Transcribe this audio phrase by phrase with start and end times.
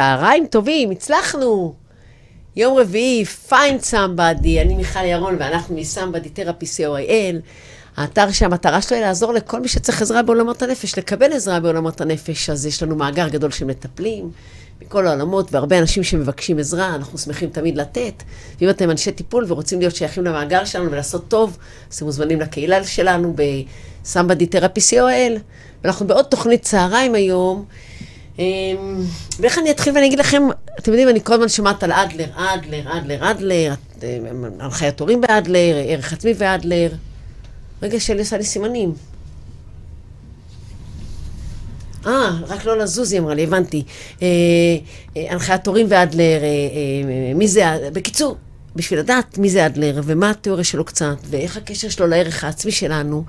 [0.00, 1.74] צהריים טובים, הצלחנו.
[2.56, 7.36] יום רביעי, find somebody, אני מיכל ירון ואנחנו מ-somebody therapy co.il.
[7.96, 12.50] האתר שהמטרה שלו היא לעזור לכל מי שצריך עזרה בעולמות הנפש, לקבל עזרה בעולמות הנפש.
[12.50, 14.30] אז יש לנו מאגר גדול של מטפלים
[14.80, 18.22] מכל העולמות, והרבה אנשים שמבקשים עזרה, אנחנו שמחים תמיד לתת.
[18.60, 21.58] ואם אתם אנשי טיפול ורוצים להיות שייכים למאגר שלנו ולעשות טוב,
[21.90, 25.40] אז אתם מוזמנים לקהילה שלנו ב-somebody therapy co.il.
[25.84, 27.64] ואנחנו בעוד תוכנית צהריים היום.
[28.40, 29.04] אמ,
[29.40, 30.42] ואיך אני אתחיל ואני אגיד לכם,
[30.78, 35.76] אתם יודעים, אני כל הזמן שומעת על אדלר, אדלר, אדלר, אדלר, אמ, הנחיית הורים באדלר,
[35.86, 36.88] ערך עצמי באדלר.
[37.82, 38.94] רגע, שלי עושה לי סימנים.
[42.06, 43.82] אה, רק לא לזוז, היא אמרה לי, הבנתי.
[44.22, 44.26] אה,
[45.16, 48.36] אה, הנחיית הורים ואדלר, אה, אה, מי זה, בקיצור,
[48.76, 53.24] בשביל לדעת מי זה אדלר, ומה התיאוריה שלו קצת, ואיך הקשר שלו לערך העצמי שלנו.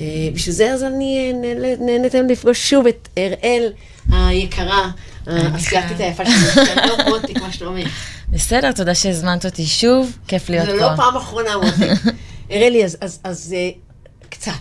[0.00, 3.72] אה, בשביל זה אז אני אה, נהנית היום לפגוש שוב את אראל
[4.12, 4.90] היקרה,
[5.26, 7.88] האסייתית היפה שלי, לא מותק, מה שלומך?
[8.28, 10.72] בסדר, תודה שהזמנת אותי שוב, כיף להיות פה.
[10.72, 12.12] זה לא פעם אחרונה, מותק.
[12.52, 12.84] אראלי,
[13.24, 13.70] אז אה,
[14.28, 14.52] קצת.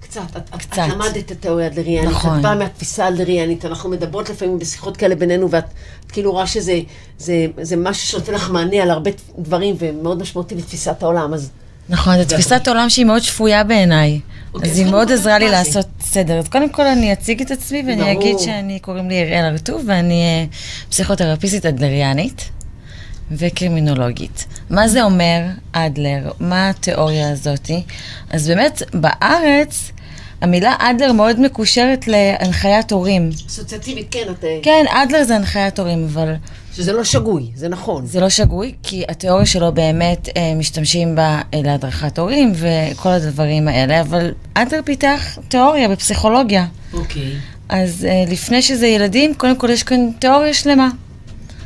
[0.00, 0.20] קצת.
[0.58, 0.72] קצת.
[0.72, 2.36] את למדת את התיאוריה האדלריאנית, נכון.
[2.36, 5.64] את באה מהתפיסה האדלריאנית, אנחנו מדברות לפעמים בשיחות כאלה בינינו, ואת
[6.08, 6.80] כאילו רואה שזה
[7.18, 11.50] זה, זה משהו שנותן לך מענה על הרבה דברים, ומאוד משמעותי בתפיסת העולם, אז...
[11.88, 14.20] נכון, זו תפיסת עולם שהיא מאוד שפויה בעיניי.
[14.54, 16.38] אוקיי, אז היא מאוד עזרה לי לעשות סדר.
[16.38, 20.22] אז קודם כל אני אציג את עצמי ואני אגיד שאני, קוראים לי אריאל הרטוב, ואני
[20.22, 20.44] אה,
[20.88, 22.50] פסיכותרפיסטית אדלריאנית
[23.30, 24.44] וקרימינולוגית.
[24.70, 25.40] מה זה אומר,
[25.72, 26.30] אדלר?
[26.40, 27.82] מה התיאוריה הזאתי?
[28.30, 29.90] אז באמת, בארץ...
[30.40, 33.30] המילה אדלר מאוד מקושרת להנחיית הורים.
[33.46, 34.44] אסוציאטיבית, כן, את...
[34.62, 36.34] כן, אדלר זה הנחיית הורים, אבל...
[36.76, 38.06] שזה לא שגוי, זה נכון.
[38.06, 43.68] זה לא שגוי, כי התיאוריה שלו באמת אה, משתמשים בה אה, להדרכת הורים וכל הדברים
[43.68, 46.66] האלה, אבל אדלר פיתח תיאוריה בפסיכולוגיה.
[46.92, 47.32] אוקיי.
[47.68, 50.88] אז אה, לפני שזה ילדים, קודם כל יש כאן תיאוריה שלמה.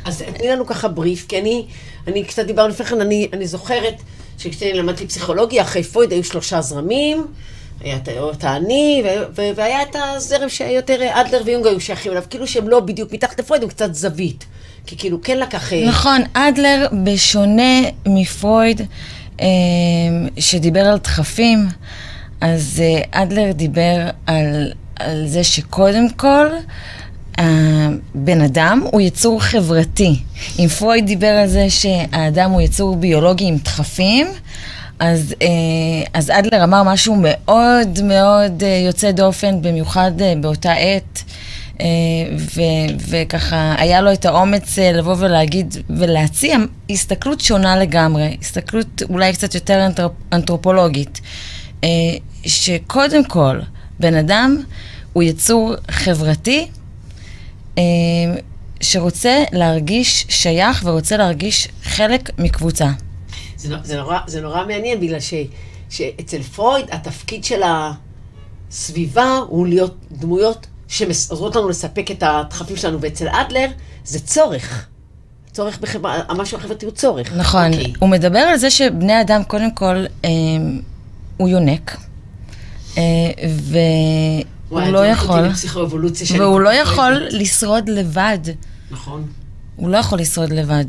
[0.05, 1.65] אז תני לנו ככה בריף, כי אני,
[2.07, 3.95] אני קצת דיברנו לפני כן, אני, אני זוכרת
[4.37, 7.27] שכשאני למדתי פסיכולוגיה, אחרי פויד היו שלושה זרמים.
[7.81, 7.97] היה
[8.31, 9.03] את האני,
[9.55, 13.63] והיה את הזרם שיותר אדלר ויונג היו שייכים אליו, כאילו שהם לא בדיוק מתחת לפרויד,
[13.63, 14.45] הם קצת זווית.
[14.85, 15.73] כי כאילו כן לקח...
[15.73, 18.81] אה, נכון, אדלר, בשונה מפרויד,
[19.41, 19.47] אה,
[20.37, 21.67] שדיבר על דחפים,
[22.41, 26.47] אז אה, אדלר דיבר על, על זה שקודם כל,
[27.37, 30.19] הבן אדם הוא יצור חברתי.
[30.59, 34.27] אם פרויד דיבר על זה שהאדם הוא יצור ביולוגי עם דחפים,
[34.99, 35.35] אז,
[36.13, 40.11] אז אדלר אמר משהו מאוד מאוד יוצא דופן, במיוחד
[40.41, 41.23] באותה עת.
[41.81, 41.85] אה,
[42.37, 46.57] ו- וככה היה לו את האומץ אה, לבוא ולהגיד ולהציע
[46.89, 51.21] הסתכלות שונה לגמרי, הסתכלות אולי קצת יותר אנתרופ- אנתרופולוגית,
[51.83, 51.89] אה,
[52.45, 53.59] שקודם כל,
[53.99, 54.57] בן אדם
[55.13, 56.67] הוא יצור חברתי
[58.81, 62.89] שרוצה להרגיש שייך ורוצה להרגיש חלק מקבוצה.
[63.57, 65.33] זה, זה, נורא, זה נורא מעניין, בגלל ש,
[65.89, 67.61] שאצל פרויד התפקיד של
[68.69, 73.67] הסביבה הוא להיות דמויות שעוזרות לנו לספק את הדחפים שלנו, ואצל אדלר
[74.05, 74.85] זה צורך.
[75.51, 77.33] צורך בחברה, המשהו החברתי הוא צורך.
[77.33, 77.71] נכון.
[77.73, 77.75] Okay.
[77.75, 77.93] אוקיי.
[77.99, 80.29] הוא מדבר על זה שבני אדם, קודם כל, אה,
[81.37, 81.97] הוא יונק,
[82.97, 83.03] אה,
[83.59, 85.39] והוא לא יכול...
[86.37, 88.39] והוא לא יכול לשרוד לבד.
[88.91, 89.27] נכון.
[89.75, 90.85] הוא לא יכול לשרוד לבד.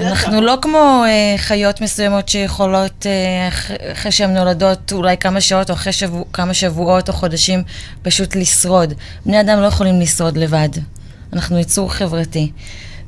[0.00, 5.74] אנחנו לא כמו uh, חיות מסוימות שיכולות, uh, אחרי שהן נולדות, אולי כמה שעות או
[5.74, 7.62] אחרי שבוע, כמה שבועות או חודשים,
[8.02, 8.94] פשוט לשרוד.
[9.26, 10.68] בני אדם לא יכולים לשרוד לבד.
[11.32, 12.50] אנחנו יצור חברתי.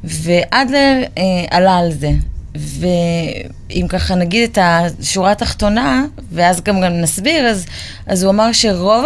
[0.04, 1.20] ואדלר uh,
[1.50, 2.10] עלה על זה.
[2.54, 7.66] ואם ככה נגיד את השורה התחתונה, ואז גם, גם נסביר, אז,
[8.06, 9.04] אז הוא אמר שרוב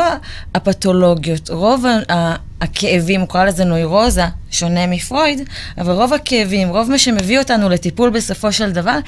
[0.55, 1.85] הפתולוגיות, רוב
[2.65, 5.49] הכאבים, הוא קרא לזה נוירוזה, שונה מפרויד,
[5.79, 8.99] אבל רוב הכאבים, רוב מה שמביא אותנו לטיפול בסופו של דבר,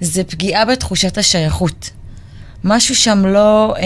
[0.00, 1.90] זה פגיעה בתחושת השייכות.
[2.64, 3.74] משהו שם לא...
[3.78, 3.84] אה,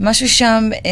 [0.00, 0.70] משהו שם...
[0.86, 0.90] אה,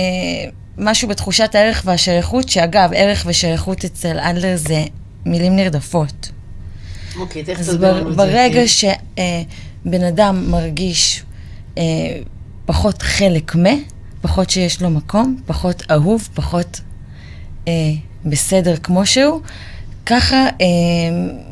[0.78, 4.84] משהו בתחושת הערך והשייכות, שאגב, ערך ושייכות אצל אדלר זה
[5.26, 6.30] מילים נרדפות.
[7.16, 8.16] אוקיי, תכף תסביר לנו את זה.
[8.16, 11.22] ברגע שבן אדם מרגיש
[11.78, 11.82] אה,
[12.66, 13.64] פחות חלק מ,
[14.20, 16.80] פחות שיש לו מקום, פחות אהוב, פחות
[17.68, 17.72] אה,
[18.24, 19.40] בסדר כמו שהוא,
[20.06, 20.66] ככה אה,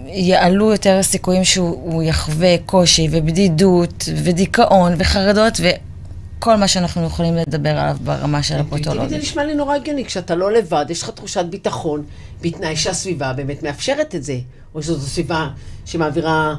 [0.07, 7.97] יעלו יותר הסיכויים שהוא יחווה קושי ובדידות ודיכאון וחרדות וכל מה שאנחנו יכולים לדבר עליו
[8.05, 9.09] ברמה של הפרוטולוגיה.
[9.09, 12.03] זה נשמע לי נורא הגיוני, כשאתה לא לבד, יש לך תחושת ביטחון,
[12.41, 14.39] בתנאי שהסביבה באמת מאפשרת את זה.
[14.75, 15.49] או שזו סביבה
[15.87, 16.55] שמעבירה,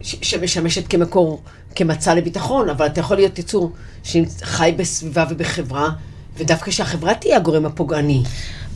[0.00, 1.42] שמשמשת כמקור,
[1.74, 3.72] כמצע לביטחון, אבל אתה יכול להיות יצור
[4.04, 5.88] שחי בסביבה ובחברה
[6.36, 8.22] ודווקא שהחברה תהיה הגורם הפוגעני.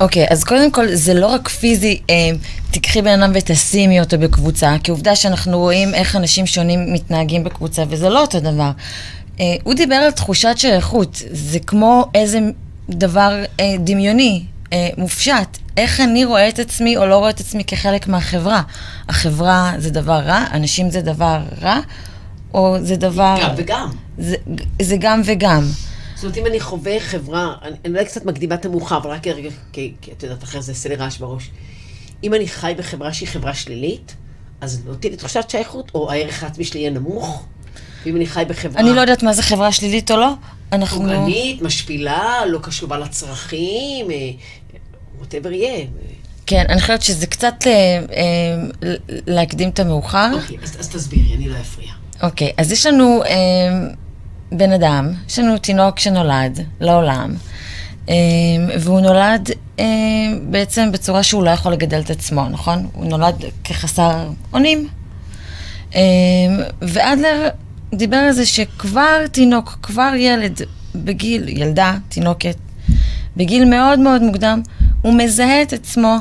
[0.01, 2.31] אוקיי, okay, אז קודם כל, זה לא רק פיזי, אה,
[2.71, 7.85] תקחי בן אדם ותשימי אותו בקבוצה, כי עובדה שאנחנו רואים איך אנשים שונים מתנהגים בקבוצה,
[7.89, 8.71] וזה לא אותו דבר.
[9.41, 12.41] אה, הוא דיבר על תחושת שייכות, זה כמו איזה
[12.91, 15.59] דבר אה, דמיוני, אה, מופשט.
[15.77, 18.63] איך אני רואה את עצמי או לא רואה את עצמי כחלק מהחברה.
[19.09, 21.81] החברה זה דבר רע, אנשים זה דבר רע,
[22.55, 23.39] או זה דבר...
[23.43, 23.91] גם וגם.
[24.19, 24.37] זה,
[24.83, 25.69] זה גם וגם.
[26.19, 29.27] זאת אומרת, אם אני חווה חברה, אני, אני אולי קצת מקדימה את המאוחר, אבל רק
[29.27, 31.51] רגע, כי, כי את יודעת, אחרי זה עושה לי רעש בראש.
[32.25, 34.15] אם אני חי בחברה שהיא חברה שלילית,
[34.61, 37.45] אז לא תהיה לי תחושת שייכות, או הערך העצמי שלי יהיה נמוך.
[38.05, 38.81] ואם אני חי בחברה...
[38.81, 40.33] אני לא יודעת מה זה חברה שלילית או לא.
[40.73, 41.01] אנחנו...
[41.01, 44.07] פוגענית, משפילה, לא קשובה לצרכים,
[45.19, 45.87] ווטאבר יהיה.
[46.47, 48.95] כן, אני חושבת שזה קצת אה, אה,
[49.27, 50.31] להקדים את המאוחר.
[50.35, 51.93] אוקיי, אז, אז תסבירי, אני לא אפריע.
[52.23, 53.29] אוקיי, אז יש לנו אה,
[54.53, 57.35] בן אדם, יש לנו תינוק שנולד לעולם,
[58.09, 58.15] אה,
[58.81, 59.85] והוא נולד אה,
[60.43, 62.89] בעצם בצורה שהוא לא יכול לגדל את עצמו, נכון?
[62.93, 64.89] הוא נולד כחסר אונים.
[65.95, 66.01] אה,
[66.83, 67.49] ואדלר
[67.95, 70.61] דיבר על זה שכבר תינוק, כבר ילד,
[70.95, 72.57] בגיל, ילדה, תינוקת,
[73.37, 74.63] בגיל מאוד מאוד מוקדם,
[75.03, 76.17] הוא מזהה את עצמו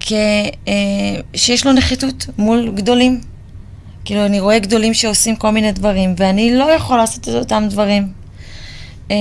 [0.00, 0.12] כ...
[0.12, 0.72] אה,
[1.34, 3.20] שיש לו נחיתות מול גדולים.
[4.04, 8.12] כאילו, אני רואה גדולים שעושים כל מיני דברים, ואני לא יכול לעשות את אותם דברים.
[9.10, 9.16] אה,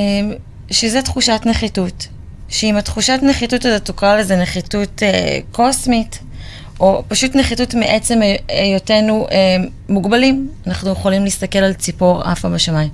[0.71, 2.07] שזה תחושת נחיתות.
[2.49, 6.19] שאם התחושת נחיתות הזאת תוקרא לזה נחיתות אה, קוסמית,
[6.79, 9.37] או פשוט נחיתות מעצם היותנו אה,
[9.89, 10.49] מוגבלים.
[10.67, 12.89] אנחנו יכולים להסתכל על ציפור עפה בשמיים,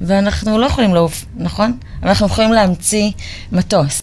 [0.00, 1.78] ואנחנו לא יכולים לעוף, נכון?
[2.02, 3.10] אנחנו יכולים להמציא
[3.52, 4.00] מטוס.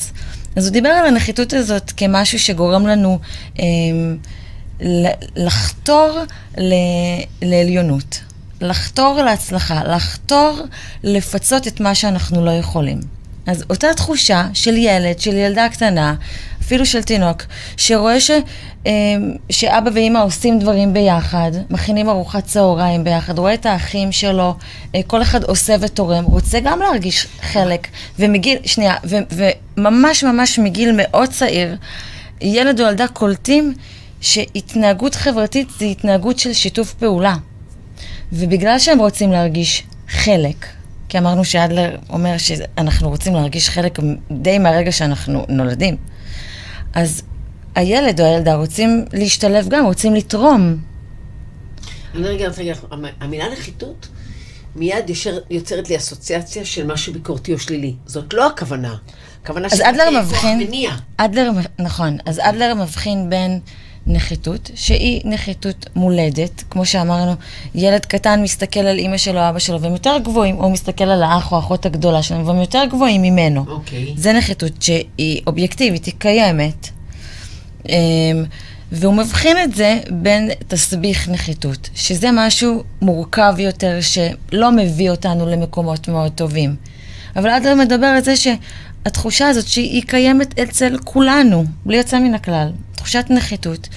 [0.56, 3.19] אז הוא דיבר על הנחיתות הזאת כמשהו שגורם לנו
[3.59, 3.65] אה,
[5.35, 6.19] לחתור
[6.57, 6.73] ל,
[7.41, 8.19] לעליונות,
[8.61, 10.59] לחתור להצלחה, לחתור
[11.03, 12.99] לפצות את מה שאנחנו לא יכולים.
[13.47, 16.15] אז אותה תחושה של ילד, של ילדה קטנה,
[16.61, 17.43] אפילו של תינוק,
[17.77, 18.31] שרואה ש,
[18.87, 18.91] אה,
[19.49, 24.55] שאבא ואימא עושים דברים ביחד, מכינים ארוחת צהריים ביחד, רואה את האחים שלו,
[24.95, 27.87] אה, כל אחד עושה ותורם, רוצה גם להרגיש חלק,
[28.19, 31.75] ומגיל, שנייה, ו, וממש ממש מגיל מאוד צעיר,
[32.41, 33.73] ילד או ילדה קולטים
[34.21, 37.35] שהתנהגות חברתית זה התנהגות של שיתוף פעולה.
[38.33, 40.65] ובגלל שהם רוצים להרגיש חלק,
[41.09, 44.00] כי אמרנו שאדלר אומר שאנחנו רוצים להרגיש חלק
[44.31, 45.97] די מהרגע שאנחנו נולדים.
[46.94, 47.21] אז
[47.75, 50.77] הילד או הילדה רוצים להשתלב גם, רוצים לתרום.
[52.15, 52.74] אני רגע, רגע,
[53.21, 54.07] המילה נחיתות
[54.75, 57.94] מיד ישר, יוצרת לי אסוציאציה של משהו ביקורתי או שלילי.
[58.06, 58.95] זאת לא הכוונה.
[59.44, 60.71] הכוונה אז אדלר מבחין,
[61.17, 63.59] אדלר, נכון, אז אדלר מבחין בין
[64.07, 66.63] נחיתות, שהיא נחיתות מולדת.
[66.69, 67.36] כמו שאמרנו,
[67.75, 71.51] ילד קטן מסתכל על אימא שלו, אבא שלו, והם יותר גבוהים, או מסתכל על האח
[71.51, 73.65] או האחות הגדולה שלהם, והם יותר גבוהים ממנו.
[73.68, 74.06] אוקיי.
[74.07, 74.19] Okay.
[74.19, 76.89] זה נחיתות שהיא אובייקטיבית, היא קיימת.
[77.89, 77.95] אמ,
[78.92, 86.07] והוא מבחין את זה בין תסביך נחיתות, שזה משהו מורכב יותר, שלא מביא אותנו למקומות
[86.07, 86.75] מאוד טובים.
[87.36, 92.69] אבל אדלר מדבר על זה שהתחושה הזאת שהיא קיימת אצל כולנו, בלי יוצא מן הכלל.
[93.01, 93.88] תחושת נחיתות,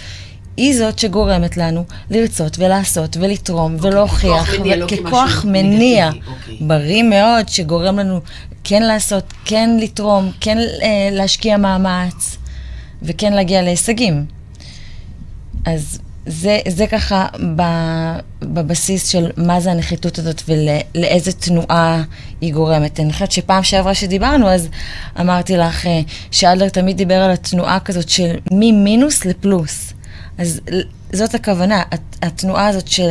[0.57, 6.51] היא זאת שגורמת לנו לרצות ולעשות ולתרום okay, ולהוכיח, ככוח מניע, לא ככוח מניע okay.
[6.61, 8.21] בריא מאוד, שגורם לנו
[8.65, 12.37] כן לעשות, כן לתרום, כן אה, להשקיע מאמץ
[13.03, 14.25] וכן להגיע להישגים.
[15.67, 17.27] אז זה, זה ככה
[18.43, 22.03] בבסיס של מה זה הנחיתות הזאת ולאיזה תנועה
[22.41, 23.01] היא גורמת.
[23.01, 24.69] אני חושבת שפעם שעברה שדיברנו, אז
[25.21, 26.01] אמרתי לך אה,
[26.31, 29.93] שאדלר תמיד דיבר על התנועה כזאת של ממינוס לפלוס.
[30.39, 30.61] אז
[31.13, 31.83] זאת הכוונה,
[32.23, 33.11] התנועה הזאת של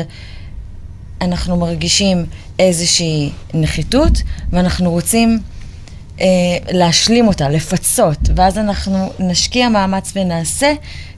[1.21, 2.25] אנחנו מרגישים
[2.59, 4.11] איזושהי נחיתות
[4.49, 5.39] ואנחנו רוצים
[6.21, 6.25] אה,
[6.71, 10.73] להשלים אותה, לפצות, ואז אנחנו נשקיע מאמץ ונעשה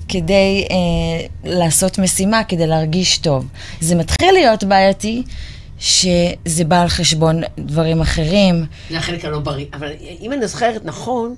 [0.07, 3.47] כדי אה, לעשות משימה, כדי להרגיש טוב.
[3.81, 5.23] זה מתחיל להיות בעייתי
[5.79, 8.65] שזה בא על חשבון דברים אחרים.
[8.89, 9.65] זה החלק הלא בריא.
[9.73, 11.35] אבל אם אני זוכרת נכון,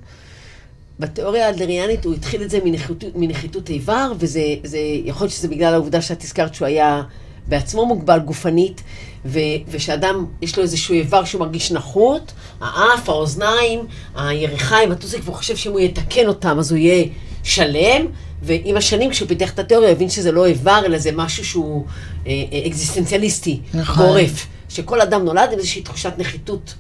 [1.00, 5.74] בתיאוריה האלדריאנית הוא התחיל את זה מנחיתות, מנחיתות איבר, וזה, זה, יכול להיות שזה בגלל
[5.74, 7.03] העובדה שאת הזכרת שהוא היה
[7.47, 8.81] בעצמו מוגבל גופנית,
[9.25, 15.55] ו, ושאדם, יש לו איזשהו איבר שהוא מרגיש נחות, האף, האוזניים, הירכיים, הטוסיק, והוא חושב
[15.55, 17.05] שאם הוא יתקן אותם אז הוא יהיה
[17.43, 18.05] שלם,
[18.41, 21.86] ועם השנים, כשהוא פיתח את התיאוריה, הבין שזה לא איבר, אלא זה משהו שהוא
[22.27, 24.06] אה, אה, אקזיסטנציאליסטי, נכון.
[24.06, 24.48] גורף.
[24.70, 26.74] שכל אדם נולד עם איזושהי תחושת נחיתות.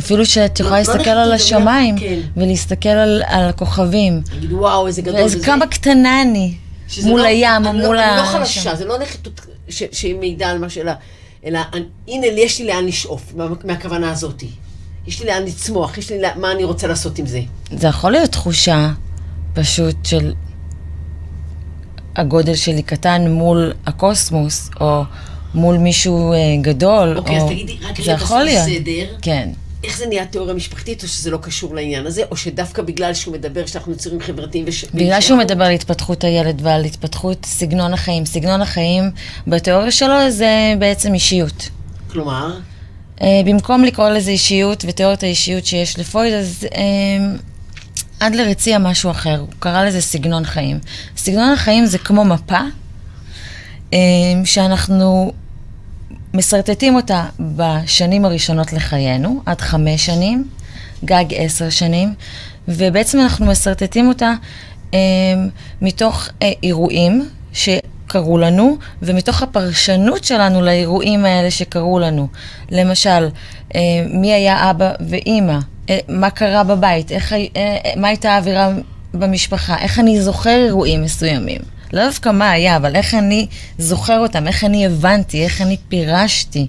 [0.00, 2.20] אפילו שאת יכולה לא, לא להסתכל על השמיים, כן.
[2.36, 4.22] ולהסתכל על, על הכוכבים.
[4.24, 5.44] תגיד, וואו, איזה גדול זה.
[5.44, 6.54] כמה קטנה אני,
[7.02, 8.10] מול לא, הים, או לא- מול ה...
[8.12, 10.94] אני לא חלשה, זה לא נחיתות שהיא מעידה על מה שלה,
[11.44, 11.58] אלא
[12.08, 13.32] הנה, יש לי לאן לשאוף,
[13.64, 14.48] מהכוונה הזאתי.
[15.06, 16.18] יש לי לאן לצמוח, יש לי.
[16.36, 17.40] מה אני רוצה לעשות עם זה.
[17.72, 18.90] זה יכול להיות תחושה
[19.54, 20.32] פשוט של
[22.16, 25.02] הגודל שלי קטן מול הקוסמוס, או
[25.54, 27.16] מול מישהו אה, גדול.
[27.18, 27.44] אוקיי, או...
[27.44, 28.68] אז תגידי, רק זה רגע להיות.
[28.68, 29.16] סדר.
[29.22, 29.48] כן.
[29.84, 33.34] איך זה נהיה תיאוריה משפחתית, או שזה לא קשור לעניין הזה, או שדווקא בגלל שהוא
[33.34, 34.84] מדבר שאנחנו יצורים חברתיים וש...
[34.94, 38.26] בגלל שהוא מדבר על התפתחות הילד ועל התפתחות סגנון החיים.
[38.26, 39.10] סגנון החיים
[39.46, 41.68] בתיאוריה שלו זה בעצם אישיות.
[42.12, 42.58] כלומר,
[43.18, 46.76] Uh, במקום לקרוא לזה אישיות ותיאוריית האישיות שיש לפויד, אז uh,
[48.26, 50.78] אדלר הציע משהו אחר, הוא קרא לזה סגנון חיים.
[51.16, 52.60] סגנון החיים זה כמו מפה,
[53.90, 53.94] uh,
[54.44, 55.32] שאנחנו
[56.34, 60.48] משרטטים אותה בשנים הראשונות לחיינו, עד חמש שנים,
[61.04, 62.14] גג עשר שנים,
[62.68, 64.32] ובעצם אנחנו משרטטים אותה
[64.90, 64.94] uh,
[65.82, 67.28] מתוך uh, אירועים
[68.14, 72.28] שקרו לנו, ומתוך הפרשנות שלנו לאירועים האלה שקרו לנו.
[72.70, 73.28] למשל,
[73.68, 73.74] uh,
[74.10, 77.36] מי היה אבא ואימא, uh, מה קרה בבית, איך, uh,
[77.96, 78.68] מה הייתה האווירה
[79.14, 81.60] במשפחה, איך אני זוכר אירועים מסוימים.
[81.92, 83.46] לא דווקא מה היה, אבל איך אני
[83.78, 86.66] זוכר אותם, איך אני הבנתי, איך אני פירשתי.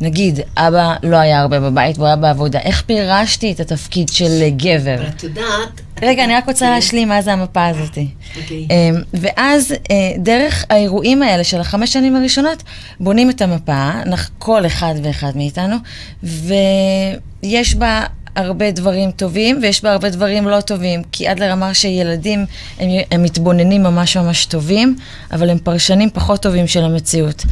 [0.00, 2.58] נגיד, אבא לא היה הרבה בבית, הוא היה בעבודה.
[2.58, 4.94] איך פירשתי את התפקיד של גבר?
[4.94, 5.80] אבל את יודעת...
[6.02, 6.70] רגע, אני רק רוצה כן.
[6.70, 7.98] להשלים מה זה המפה הזאת.
[8.36, 8.66] אוקיי.
[8.70, 12.62] אה, ואז, אה, דרך האירועים האלה של החמש שנים הראשונות,
[13.00, 13.90] בונים את המפה,
[14.38, 15.76] כל אחד ואחד מאיתנו,
[16.22, 18.04] ויש בה
[18.36, 21.02] הרבה דברים טובים, ויש בה הרבה דברים לא טובים.
[21.12, 22.46] כי אדלר אמר שילדים,
[22.78, 24.96] הם, הם מתבוננים ממש ממש טובים,
[25.32, 27.44] אבל הם פרשנים פחות טובים של המציאות.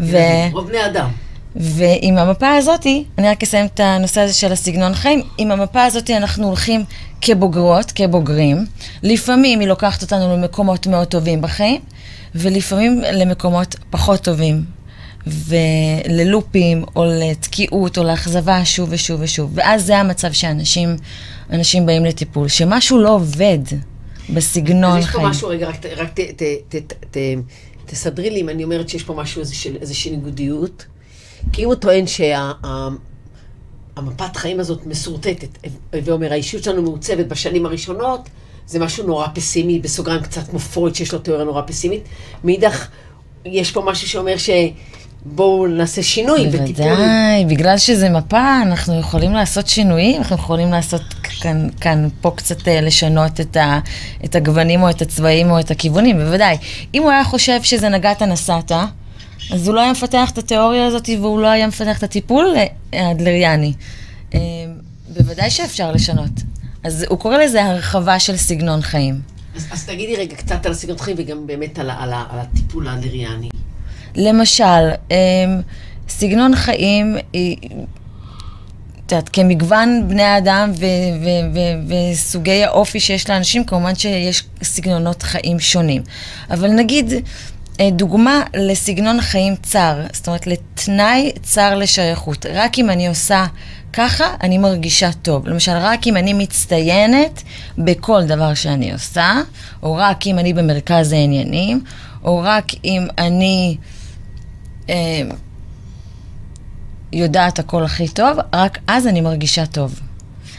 [0.00, 0.16] ו...
[0.52, 1.08] רוב בני אדם.
[1.56, 6.16] ועם המפה הזאתי, אני רק אסיים את הנושא הזה של הסגנון חיים, עם המפה הזאתי
[6.16, 6.84] אנחנו הולכים
[7.20, 8.66] כבוגרות, כבוגרים.
[9.02, 11.80] לפעמים היא לוקחת אותנו למקומות מאוד טובים בחיים,
[12.34, 14.64] ולפעמים למקומות פחות טובים.
[15.26, 19.50] וללופים, או לתקיעות, או לאכזבה שוב ושוב ושוב.
[19.54, 20.96] ואז זה המצב שאנשים
[21.50, 23.58] אנשים באים לטיפול, שמשהו לא עובד
[24.30, 25.28] בסגנון אז יש פה חיים.
[25.28, 27.18] משהו, רגע, רק, רק ת, ת, ת, ת, ת,
[27.86, 29.42] תסדרי לי אם אני אומרת שיש פה משהו,
[29.80, 30.84] איזושהי ניגודיות.
[31.52, 33.16] כי הוא טוען שהמפת
[34.36, 35.58] חיים הזאת מסורטטת,
[35.92, 38.28] ואומר, האישיות שלנו מעוצבת בשנים הראשונות,
[38.66, 42.02] זה משהו נורא פסימי, בסוגריים קצת כמו פרויד שיש לו תיאוריה נורא פסימית.
[42.44, 42.88] מאידך,
[43.44, 46.84] יש פה משהו שאומר שבואו נעשה שינוי וטיפול.
[46.84, 51.02] בוודאי, בגלל שזה מפה, אנחנו יכולים לעשות שינויים, אנחנו יכולים לעשות
[51.40, 53.78] כאן, כאן פה קצת אה, לשנות את, ה,
[54.24, 56.56] את הגוונים או את הצבעים או את הכיוונים, בוודאי.
[56.94, 58.72] אם הוא היה חושב שזה נגעת נסעת,
[59.50, 62.54] אז הוא לא היה מפתח את התיאוריה הזאת והוא לא היה מפתח את הטיפול
[62.92, 63.72] האדלריאני.
[64.34, 64.40] אה,
[65.08, 66.30] בוודאי שאפשר לשנות.
[66.84, 69.20] אז הוא קורא לזה הרחבה של סגנון חיים.
[69.56, 73.48] אז, אז תגידי רגע קצת על הסגנון חיים וגם באמת על, על, על הטיפול האדריאני.
[74.16, 74.64] למשל,
[75.10, 75.16] אמ,
[76.08, 77.56] סגנון חיים, היא-
[79.06, 80.72] את יודעת, כמגוון בני האדם
[81.88, 86.02] וסוגי האופי שיש לאנשים, כמובן שיש סגנונות חיים שונים.
[86.50, 87.18] אבל נגיד, אה,
[87.80, 92.46] דוגמה לסגנון חיים צר, זאת אומרת, לתנאי צר לשייכות.
[92.54, 93.46] רק אם אני עושה
[93.92, 95.48] ככה, אני מרגישה טוב.
[95.48, 97.42] למשל, רק אם אני מצטיינת
[97.78, 99.40] בכל דבר שאני עושה,
[99.82, 101.84] או רק אם אני במרכז העניינים,
[102.24, 103.76] או רק אם אני
[104.90, 105.22] אה,
[107.12, 110.00] יודעת הכל הכי טוב, רק אז אני מרגישה טוב.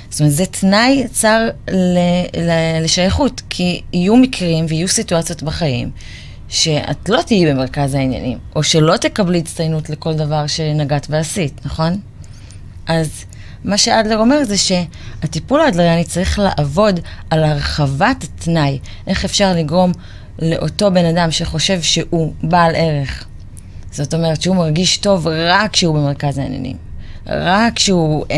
[0.10, 1.98] זאת אומרת, זה תנאי צר ל-
[2.42, 5.92] ל- לשייכות, כי יהיו מקרים ויהיו סיטואציות בחיים
[6.54, 11.98] שאת לא תהיי במרכז העניינים, או שלא תקבלי הצטיינות לכל דבר שנגעת ועשית, נכון?
[12.88, 13.26] אז
[13.64, 19.92] מה שאדלר אומר זה שהטיפול האדלריאני צריך לעבוד על הרחבת התנאי, איך אפשר לגרום
[20.40, 23.26] לאותו בן אדם שחושב שהוא בעל ערך.
[23.92, 26.78] זאת אומרת שהוא מרגיש טוב רק כשהוא במרכז העניינים,
[27.28, 28.38] רק כשהוא אה,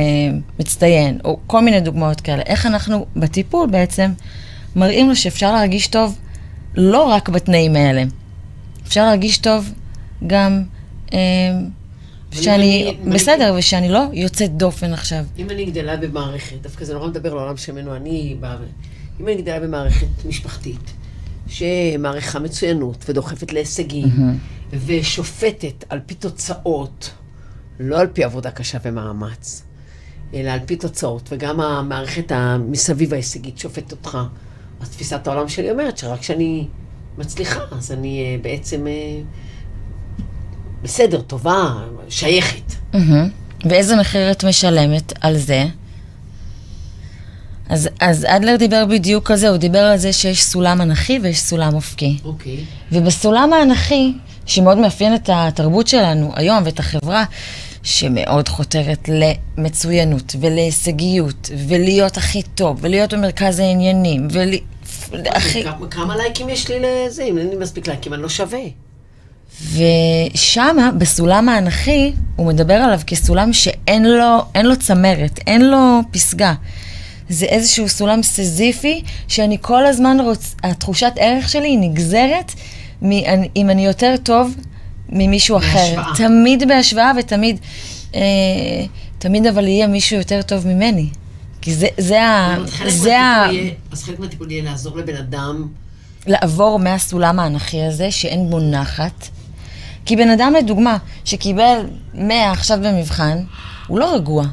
[0.60, 2.44] מצטיין, או כל מיני דוגמאות כאלה.
[2.46, 4.12] איך אנחנו בטיפול בעצם
[4.76, 6.18] מראים לו שאפשר להרגיש טוב
[6.78, 8.04] לא רק בתנאים האלה.
[8.88, 9.72] אפשר להרגיש טוב
[10.28, 10.64] גם
[11.14, 11.18] אה,
[12.32, 15.26] שאני אני- בסדר ושאני לא יוצאת דופן עכשיו.
[15.38, 18.56] אם אני גדלה במערכת, דווקא זה נורא מדבר לעולם שממנו אני באה,
[19.20, 20.94] אם אני גדלה במערכת משפחתית,
[21.48, 24.08] שמעריכה מצוינות ודוחפת להישגים,
[24.86, 27.12] ושופטת על פי תוצאות,
[27.80, 29.64] לא על פי עבודה קשה ומאמץ,
[30.34, 34.18] אלא על פי תוצאות, וגם המערכת המסביב ההישגית שופטת אותך,
[34.82, 36.68] אז תפיסת העולם שלי אומרת שרק כשאני
[37.18, 38.94] מצליחה, אז אני אה, בעצם אה,
[40.82, 41.74] בסדר, טובה,
[42.10, 42.74] שייכת.
[42.94, 43.30] מהמם.
[43.70, 45.66] ואיזה מחיר את משלמת על זה?
[47.70, 51.40] אז, אז אדלר דיבר בדיוק על זה, הוא דיבר על זה שיש סולם אנכי ויש
[51.40, 52.18] סולם אופקי.
[52.26, 52.58] אוקיי.
[52.92, 54.14] ובסולם האנכי,
[54.46, 57.24] שמאוד מאפיין את התרבות שלנו היום ואת החברה,
[57.86, 64.50] שמאוד חותרת למצוינות ולהישגיות, ולהיות הכי טוב, ולהיות במרכז העניינים, ול...
[65.26, 65.64] הכי...
[65.92, 67.24] כמה לייקים יש לי לזה?
[67.24, 68.60] אם אין לי מספיק לייקים, אני לא שווה.
[69.72, 76.54] ושמה, בסולם האנכי, הוא מדבר עליו כסולם שאין לו, לו צמרת, אין לו פסגה.
[77.30, 80.56] זה איזשהו סולם סזיפי, שאני כל הזמן רוצ...
[80.64, 82.52] התחושת ערך שלי היא נגזרת.
[83.56, 84.56] אם אני יותר טוב
[85.10, 85.96] ממישהו אחר.
[85.96, 86.16] בהשוואה.
[86.16, 87.60] תמיד בהשוואה ותמיד,
[88.16, 88.22] אה,
[89.18, 91.10] תמיד אבל יהיה מישהו יותר טוב ממני.
[91.62, 92.56] כי זה, זה ה...
[92.88, 93.46] זה ה...
[93.92, 95.68] אז חלק מהטיפול יהיה לעזור לבן אדם...
[96.28, 99.28] לעבור מהסולם האנכי הזה, שאין בו נחת.
[100.06, 103.38] כי בן אדם, לדוגמה, שקיבל 100 עכשיו במבחן,
[103.88, 104.46] הוא לא רגוע.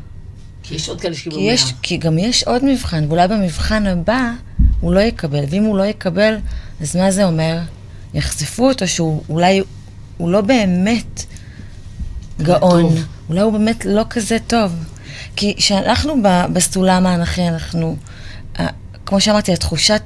[0.63, 1.57] כי יש עוד כאלה שקיבלו 100.
[1.83, 4.31] כי גם יש עוד מבחן, ואולי במבחן הבא
[4.81, 5.45] הוא לא יקבל.
[5.49, 6.37] ואם הוא לא יקבל,
[6.81, 7.59] אז מה זה אומר?
[8.15, 9.63] יחשפו אותו שהוא אולי,
[10.17, 11.25] הוא לא באמת
[12.43, 12.83] גאון.
[12.83, 13.05] טוב.
[13.29, 14.73] אולי הוא באמת לא כזה טוב.
[15.37, 16.15] כי כשאנחנו
[16.53, 17.97] בסולם האנכי, אנחנו,
[19.07, 20.03] כמו שאמרתי, התחושת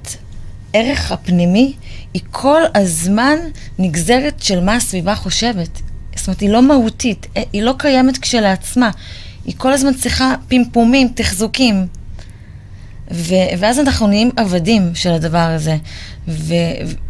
[0.73, 1.73] ערך הפנימי
[2.15, 3.37] היא כל הזמן
[3.79, 5.81] נגזרת של מה הסביבה חושבת.
[6.17, 8.91] זאת אומרת, היא לא מהותית, היא לא קיימת כשלעצמה.
[9.45, 11.87] היא כל הזמן צריכה פמפומים, תחזוקים.
[13.11, 15.77] ו- ואז אנחנו נהיים עבדים של הדבר הזה.
[16.29, 16.55] ו-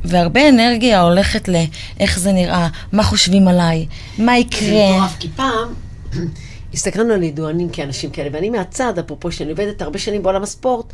[0.05, 3.87] והרבה אנרגיה הולכת לאיך זה נראה, מה חושבים עליי,
[4.19, 4.61] מה יקרה.
[4.61, 5.75] זה מטורף, כי פעם
[6.75, 10.87] הסתכלנו על ידוענים כאנשים כאלה, ואני מהצד, אפרופו שאני עובדת הרבה שנים בעולם הספורט,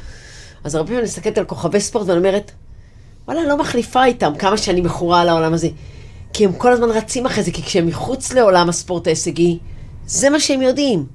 [0.65, 2.51] אז הרבה פעמים אני מסתכלת על כוכבי ספורט ואני אומרת,
[3.29, 5.69] וואלה, לא מחליפה איתם כמה שאני מכורה על העולם הזה.
[6.33, 9.59] כי הם כל הזמן רצים אחרי זה, כי כשהם מחוץ לעולם הספורט ההישגי,
[10.07, 11.07] זה מה שהם יודעים.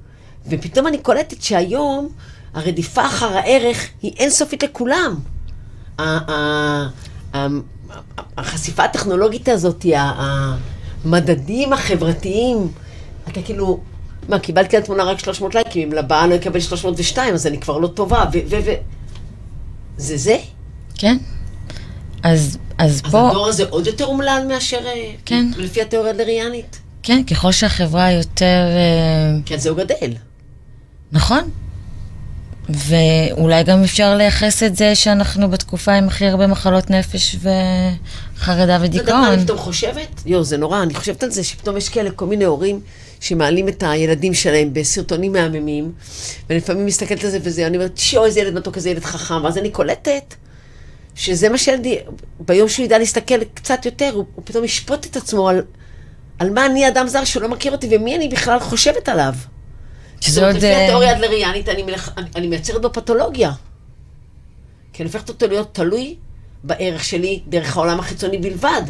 [0.46, 2.08] ופתאום אני קולטת שהיום
[2.54, 5.14] הרדיפה אחר הערך היא אינסופית לכולם.
[8.36, 9.86] החשיפה הטכנולוגית הזאת,
[11.04, 12.68] המדדים החברתיים,
[13.28, 13.80] אתה כאילו,
[14.28, 17.78] מה, קיבלתי על תמונה רק 300 לייקים, אם לבאה לא יקבל 302, אז אני כבר
[17.78, 18.38] לא טובה, ו...
[18.50, 18.70] ו, ו
[19.96, 20.38] זה זה?
[20.94, 21.16] כן.
[22.22, 23.26] אז, אז, אז פה...
[23.26, 24.86] אז הדור הזה עוד יותר אומלל מאשר...
[24.86, 25.50] אה, כן.
[25.56, 26.80] לפי התיאוריה הדריאנית?
[27.02, 28.66] כן, ככל שהחברה יותר...
[29.46, 30.12] כן, זהו גדל.
[31.12, 31.50] נכון.
[32.68, 39.08] ואולי גם אפשר לייחס את זה שאנחנו בתקופה עם הכי הרבה מחלות נפש וחרדה ודיכאון.
[39.08, 40.22] אתה יודע מה אני פתאום חושבת?
[40.26, 42.80] יואו, זה נורא, אני חושבת על זה שפתאום יש כאלה כל מיני הורים
[43.20, 45.92] שמעלים את הילדים שלהם בסרטונים מהממים,
[46.48, 49.44] ואני לפעמים מסתכלת על זה וזה, אני אומרת, שיו, איזה ילד מתוק, איזה ילד חכם,
[49.44, 50.34] ואז אני קולטת
[51.14, 51.98] שזה מה שילדי,
[52.40, 55.62] ביום שהוא ידע להסתכל קצת יותר, הוא, הוא פתאום ישפוט את עצמו על,
[56.38, 59.34] על מה אני אדם זר שהוא לא מכיר אותי ומי אני בכלל חושבת עליו.
[60.20, 60.56] שזה עוד...
[60.56, 63.52] לפי אה, התיאוריה הדלריאנית, אני, מלך, אני, אני מייצרת בו פתולוגיה.
[64.92, 66.16] כי אני הופכת אותו להיות תלוי
[66.64, 68.82] בערך שלי דרך העולם החיצוני בלבד.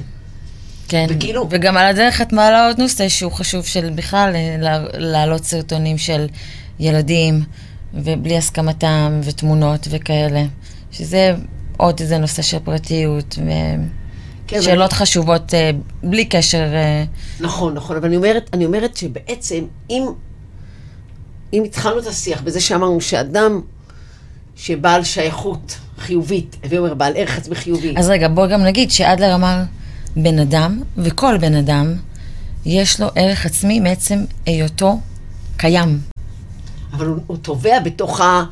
[0.88, 1.46] כן, וכאילו...
[1.50, 4.56] וגם על הדרך את מעלה עוד נושא שהוא חשוב של בכלל אה,
[4.92, 6.26] להעלות סרטונים של
[6.80, 7.42] ילדים,
[7.94, 10.44] ובלי הסכמתם, ותמונות וכאלה.
[10.90, 11.34] שזה
[11.76, 13.38] עוד איזה נושא של פרטיות,
[14.52, 15.70] ושאלות כן, חשובות אה,
[16.02, 16.66] בלי קשר...
[17.40, 20.06] נכון, נכון, אבל אני אומרת, אני אומרת שבעצם, אם
[21.52, 23.60] אם התחלנו את השיח בזה שאמרנו שאדם
[24.56, 27.94] שבעל שייכות חיובית, הווה אומר בעל ערך עצמי חיובי.
[27.96, 29.62] אז רגע, בוא גם נגיד שאדלר אמר,
[30.16, 31.94] בן אדם, וכל בן אדם,
[32.66, 35.00] יש לו ערך עצמי מעצם היותו
[35.56, 35.98] קיים.
[36.92, 38.44] אבל הוא, הוא טובע בתוך ה...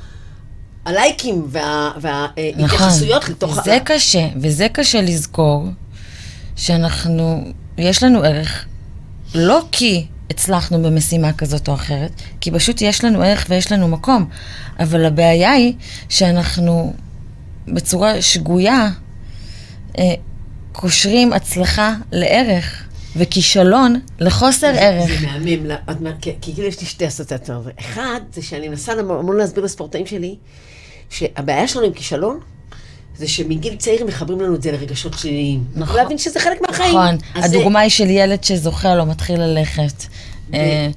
[0.85, 3.65] הלייקים וה, וההתייחסויות נכון, לתוך...
[3.65, 3.81] זה ה...
[3.81, 5.67] קשה, וזה קשה לזכור
[6.57, 7.45] שאנחנו,
[7.79, 8.65] יש לנו ערך,
[9.35, 12.11] לא כי הצלחנו במשימה כזאת או אחרת,
[12.41, 14.29] כי פשוט יש לנו ערך ויש לנו מקום.
[14.81, 15.75] אבל הבעיה היא
[16.09, 16.95] שאנחנו
[17.69, 18.91] בצורה שגויה
[19.99, 20.15] אה,
[20.73, 22.83] קושרים הצלחה לערך.
[23.17, 25.21] וכישלון לחוסר זה, ערך.
[25.21, 27.67] זה מהמם, כי כאילו יש לי שתי אסוציאציות.
[27.81, 30.37] אחד, זה שאני מנסה המון להסביר לספורטאים שלי,
[31.11, 32.41] שהבעיה שלנו עם כישלון,
[33.19, 35.65] זה שמגיל צעיר מחברים לנו את זה לרגשות שליליים.
[35.75, 35.97] נכון.
[35.97, 36.95] להבין שזה חלק מהחיים.
[36.95, 37.17] נכון.
[37.35, 40.05] הדוגמה היא של ילד שזוכה לו, מתחיל ללכת.
[40.55, 40.89] אה,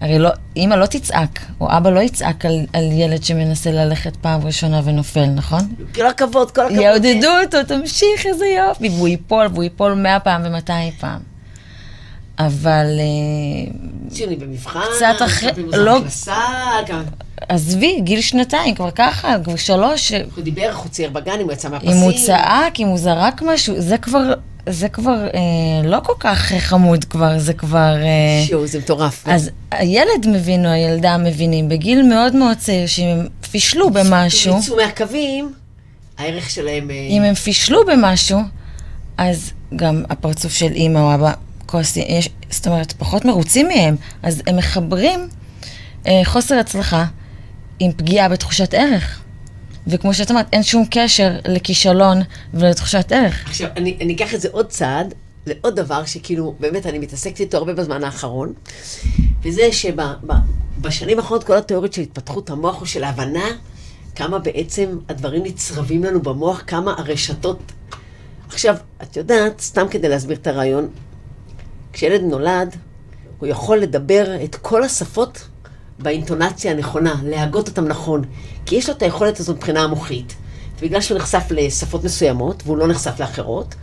[0.00, 4.46] הרי לא, אימא לא תצעק, או אבא לא יצעק על, על ילד שמנסה ללכת פעם
[4.46, 5.60] ראשונה ונופל, נכון?
[5.94, 6.80] כל הכבוד, כל הכבוד.
[6.80, 8.88] יעודדו אותו, תמשיך, איזה יופי.
[8.88, 11.20] והוא ייפול, והוא ייפול מאה פעם ומאתיים פעם.
[12.38, 12.86] אבל...
[12.98, 13.72] אה,
[14.10, 15.50] ציוני במבחן, קצת אחרי...
[15.56, 15.98] לא...
[17.48, 20.12] עזבי, גיל שנתיים, כבר ככה, כבר שלוש.
[20.12, 21.90] הוא דיבר, הוא צייר בגן, אם הוא יצא מהפסים.
[21.90, 24.32] אם הוא צעק, אם הוא זרק משהו, זה כבר,
[24.68, 27.94] זה כבר אה, לא כל כך חמוד כבר, זה כבר...
[27.96, 29.24] אה, שיו, זה מטורף.
[29.28, 34.54] אז הילד מבין או הילדה מבינים, בגיל מאוד מאוד צעיר, שאם הם פישלו במשהו...
[34.54, 35.52] אם יצאו מהקווים,
[36.18, 36.90] הערך שלהם...
[36.90, 37.06] אה...
[37.10, 38.38] אם הם פישלו במשהו,
[39.18, 41.32] אז גם הפרצוף של אימא או אבא
[41.68, 45.28] כועסים, יש, זאת אומרת, פחות מרוצים מהם, אז הם מחברים
[46.06, 47.04] אה, חוסר הצלחה
[47.78, 49.20] עם פגיעה בתחושת ערך.
[49.86, 52.22] וכמו שאת אמרת, אין שום קשר לכישלון
[52.54, 53.46] ולתחושת ערך.
[53.46, 55.14] עכשיו, אני, אני אקח את זה עוד צעד,
[55.46, 58.52] לעוד דבר שכאילו, באמת, אני מתעסקת איתו הרבה בזמן האחרון,
[59.42, 63.46] וזה שבשנים האחרונות כל התיאוריות של התפתחות המוח או של ההבנה,
[64.14, 67.58] כמה בעצם הדברים נצרבים לנו במוח, כמה הרשתות...
[68.48, 70.88] עכשיו, את יודעת, סתם כדי להסביר את הרעיון,
[71.98, 72.76] כשילד נולד,
[73.38, 75.48] הוא יכול לדבר את כל השפות
[75.98, 78.24] באינטונציה הנכונה, להגות אותם נכון.
[78.66, 80.34] כי יש לו את היכולת הזאת מבחינה המוחית.
[80.78, 83.74] ובגלל שהוא נחשף לשפות מסוימות, והוא לא נחשף לאחרות,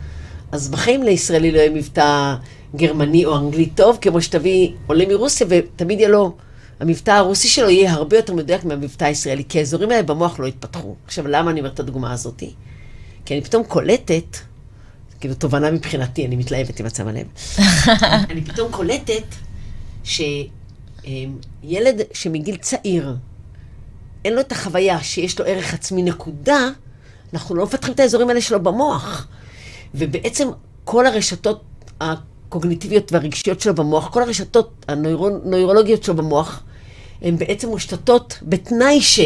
[0.52, 2.34] אז בחיים לישראלי לא יהיה מבטא
[2.76, 6.36] גרמני או אנגלי טוב, כמו שתביא עולה מרוסיה, ותמיד יהיה לו,
[6.80, 10.94] המבטא הרוסי שלו יהיה הרבה יותר מדויק מהמבטא הישראלי, כי האזורים האלה במוח לא התפתחו.
[11.06, 12.42] עכשיו, למה אני אומרת את הדוגמה הזאת?
[13.24, 14.36] כי אני פתאום קולטת,
[15.26, 17.26] כאילו תובנה מבחינתי, אני מתלהבת עם עצם הלב,
[18.30, 19.24] אני פתאום קולטת
[20.04, 20.20] ש...
[21.04, 21.38] אמ,
[22.12, 23.16] שמגיל צעיר,
[24.24, 26.68] אין לו את החוויה שיש לו ערך עצמי נקודה,
[27.32, 29.26] אנחנו לא מפתחים את האזורים האלה שלו במוח.
[29.94, 30.48] ובעצם
[30.84, 31.64] כל הרשתות
[32.00, 36.62] הקוגניטיביות והרגשיות שלו במוח, כל הרשתות הנוירולוגיות שלו במוח,
[37.22, 39.20] הן בעצם מושתתות בתנאי ש...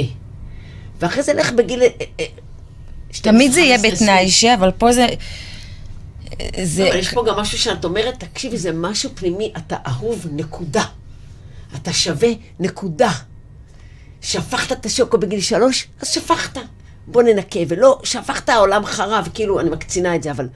[1.00, 1.82] ואחרי זה לך בגיל...
[1.82, 1.88] אה,
[2.20, 2.24] אה,
[3.22, 5.06] תמיד זה יהיה בתנאי ש, אבל פה זה...
[6.62, 6.88] זה...
[6.88, 10.84] אבל יש פה גם משהו שאת אומרת, תקשיבי, זה משהו פנימי, אתה אהוב, נקודה.
[11.76, 12.28] אתה שווה
[12.60, 13.10] נקודה.
[14.20, 16.60] שפכת את השוקו בגיל שלוש, אז שפכת.
[17.06, 20.48] בוא ננקה, ולא שפכת העולם חרב, כאילו, אני מקצינה את זה, אבל...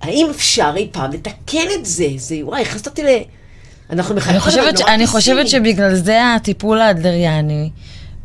[0.00, 2.08] האם אפשר אי פעם לתקן את זה?
[2.16, 3.06] זה, וואי, הכנסת אותי ל...
[3.90, 4.42] אנחנו מחייבים...
[4.42, 7.70] אני חושבת, אני חושבת שבגלל זה הטיפול האדלריאני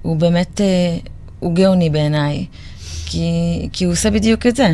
[0.01, 0.65] הוא באמת, אה,
[1.39, 2.45] הוא גאוני בעיניי.
[3.05, 4.67] כי, כי הוא עושה בדיוק את זה.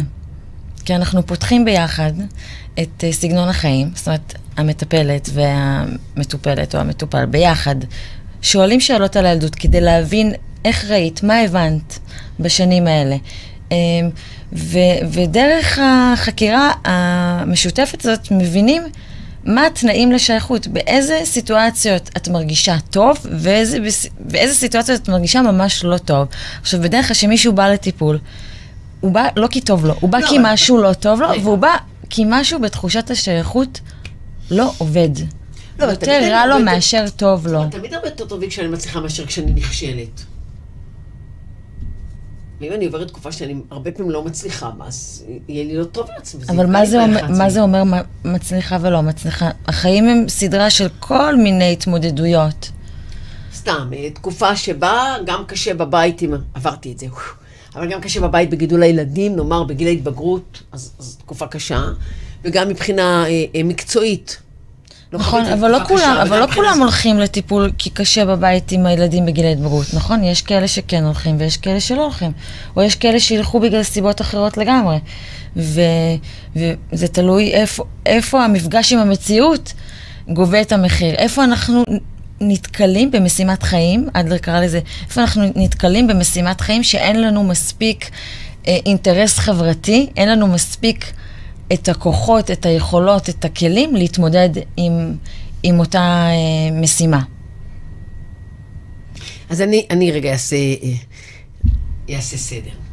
[0.88, 2.12] כי אנחנו פותחים ביחד
[2.80, 7.76] את אה, סגנון החיים, זאת אומרת, המטפלת והמטופלת או המטופל ביחד,
[8.41, 10.34] שואלים שאלות על הילדות כדי להבין
[10.65, 12.00] איך ראית, מה הבנת
[12.39, 13.15] בשנים האלה.
[13.71, 13.76] אמ,
[14.54, 18.84] ו- ודרך החקירה המשותפת הזאת מבינים
[19.43, 23.78] מה התנאים לשייכות, באיזה סיטואציות את מרגישה טוב ואיזה,
[24.26, 26.28] ואיזה סיטואציות את מרגישה ממש לא טוב.
[26.62, 28.19] עכשיו, בדרך כלל כשמישהו בא לטיפול,
[29.00, 31.58] הוא בא לא כי טוב לו, הוא בא לא, כי משהו לא טוב לו, והוא
[31.58, 31.78] בא
[32.10, 33.80] כי משהו בתחושת השייכות
[34.52, 35.10] לא עובד.
[35.80, 37.64] לא, יותר רע לו מאשר טוב לו.
[37.72, 40.24] תמיד הרבה יותר טובים כשאני מצליחה מאשר כשאני נכשלת.
[42.62, 46.44] ואם אני עוברת תקופה שאני הרבה פעמים לא מצליחה, אז יהיה לי לא טוב לעצמי.
[46.50, 47.84] אבל מה זה, אומר, מה זה אומר
[48.26, 49.50] מצליחה ולא מצליחה?
[49.68, 52.72] החיים הם סדרה של כל מיני התמודדויות.
[53.54, 57.06] סתם, אה, תקופה שבה גם קשה בבית, אם עברתי את זה,
[57.78, 61.82] אבל גם קשה בבית בגידול הילדים, נאמר בגיל ההתבגרות, אז, אז תקופה קשה,
[62.44, 64.38] וגם מבחינה אה, אה, מקצועית.
[65.13, 69.26] לא נכון, אבל לא כולם, אבל לא כולם הולכים לטיפול כי קשה בבית עם הילדים
[69.26, 70.24] בגיל ההתבגרות, נכון?
[70.24, 72.32] יש כאלה שכן הולכים ויש כאלה שלא הולכים.
[72.76, 74.98] או יש כאלה שילכו בגלל סיבות אחרות לגמרי.
[75.58, 75.82] ו,
[76.56, 79.74] וזה תלוי איפה, איפה המפגש עם המציאות
[80.30, 81.16] גובה את המחיר.
[81.16, 81.84] איפה אנחנו
[82.41, 88.10] נתקלים במשימת חיים, אדלר קרא לזה, איפה אנחנו נתקלים במשימת חיים שאין לנו מספיק
[88.67, 91.13] אה, אינטרס חברתי, אין לנו מספיק
[91.73, 95.15] את הכוחות, את היכולות, את הכלים להתמודד עם,
[95.63, 97.21] עם אותה אה, משימה.
[99.50, 102.87] אז אני, אני רגע אעשה, אה, אעשה סדר.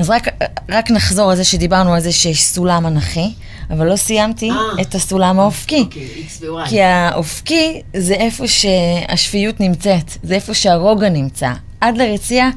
[0.00, 0.28] אז רק,
[0.68, 3.32] רק נחזור על זה שדיברנו על זה שיש סולם אנכי,
[3.70, 5.80] אבל לא סיימתי 아, את הסולם האופקי.
[5.80, 6.68] אוקיי, X ו-Y.
[6.68, 11.52] כי האופקי זה איפה שהשפיות נמצאת, זה איפה שהרוגע נמצא.
[11.80, 12.48] אדלר הציע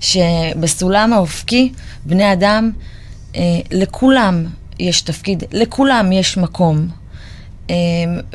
[0.00, 1.72] שבסולם האופקי,
[2.06, 2.70] בני אדם,
[3.36, 4.46] אה, לכולם
[4.78, 6.88] יש תפקיד, לכולם יש מקום.
[7.70, 7.74] אה,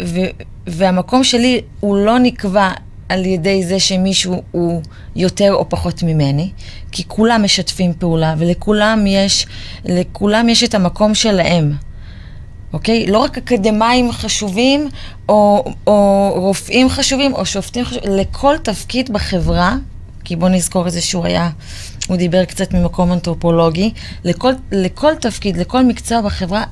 [0.06, 0.20] ו,
[0.68, 2.72] והמקום שלי הוא לא נקבע
[3.10, 4.82] על ידי זה שמישהו הוא
[5.16, 6.52] יותר או פחות ממני,
[6.92, 9.46] כי כולם משתפים פעולה ולכולם יש,
[9.86, 11.74] לכולם יש את המקום שלהם.
[12.74, 13.08] אוקיי?
[13.08, 14.90] לא רק אקדמאים חשובים,
[15.30, 19.76] או, או רופאים חשובים, או שופטים חשובים, לכל תפקיד בחברה,
[20.24, 21.50] כי בואו נזכור את זה שהוא היה,
[22.08, 23.94] הוא דיבר קצת ממקום אנתרופולוגי,
[24.24, 26.64] לכל, לכל תפקיד, לכל מקצוע בחברה,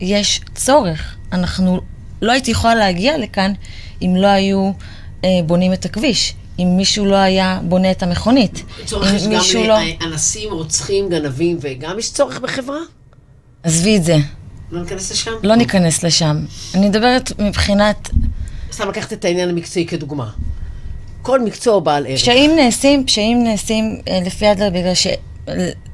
[0.00, 1.16] יש צורך.
[1.32, 1.80] אנחנו,
[2.22, 3.52] לא הייתי יכולה להגיע לכאן
[4.02, 4.72] אם לא היו
[5.46, 6.34] בונים את הכביש.
[6.58, 8.62] אם מישהו לא היה בונה את המכונית.
[8.84, 9.78] צורך יש גם לא...
[10.06, 12.80] אנסים, רוצחים, גנבים, וגם יש צורך בחברה?
[13.62, 14.16] עזבי את זה.
[14.70, 15.30] לא ניכנס לשם?
[15.42, 16.44] לא ניכנס לשם.
[16.74, 18.10] אני מדברת מבחינת...
[18.72, 20.30] סתם לקחת את העניין המקצועי כדוגמה.
[21.22, 22.20] כל מקצוע הוא בעל ערך.
[22.20, 24.92] פשעים נעשים, פשעים נעשים אה, לפי אדלר בגלל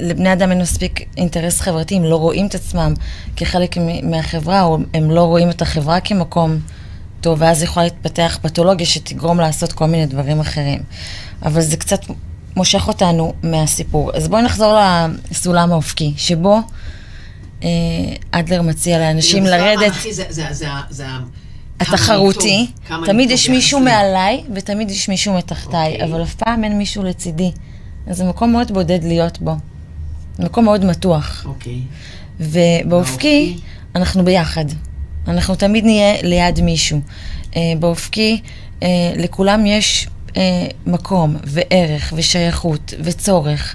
[0.01, 2.95] לבני אדם אין מספיק אינטרס חברתי, הם לא רואים את עצמם
[3.37, 6.59] כחלק מהחברה, או הם לא רואים את החברה כמקום
[7.27, 10.79] טוב, ואז יכולה להתפתח פתולוגיה שתגרום לעשות כל מיני דברים אחרים.
[11.43, 12.01] אבל זה קצת
[12.57, 14.11] מושך אותנו מהסיפור.
[14.15, 14.79] אז בואי נחזור
[15.31, 16.59] לסולם האופקי, שבו
[17.63, 17.69] אה,
[18.31, 19.93] אדלר מציע לאנשים לרדת...
[20.11, 21.07] זה, זה, זה, זה
[21.81, 22.67] התחרותי,
[23.05, 26.05] תמיד יש מישהו מעליי ותמיד יש מישהו מתחתיי, אוקיי.
[26.05, 27.53] אבל אף פעם אין מישהו לצידי.
[28.07, 29.57] אז זה מקום מאוד בודד להיות בו.
[30.39, 31.47] מקום מאוד מתוח.
[31.47, 31.81] אוקיי.
[32.41, 33.57] ובאופקי,
[33.95, 34.65] אנחנו ביחד.
[35.29, 37.01] אנחנו תמיד נהיה ליד מישהו.
[37.51, 38.41] Uh, באופקי,
[38.81, 38.85] uh,
[39.17, 40.37] לכולם יש uh,
[40.87, 43.75] מקום וערך ושייכות וצורך,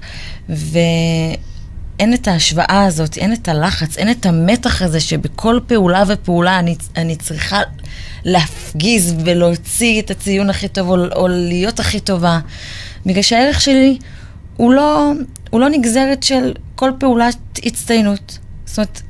[0.50, 6.76] ואין את ההשוואה הזאת, אין את הלחץ, אין את המתח הזה שבכל פעולה ופעולה אני,
[6.96, 7.62] אני צריכה
[8.24, 12.40] להפגיז ולהוציא את הציון הכי טוב או, או להיות הכי טובה.
[13.06, 13.98] בגלל שהערך שלי
[14.58, 15.12] הוא לא,
[15.50, 18.38] הוא לא נגזרת של כל פעולת הצטיינות.
[18.66, 19.02] זאת אומרת,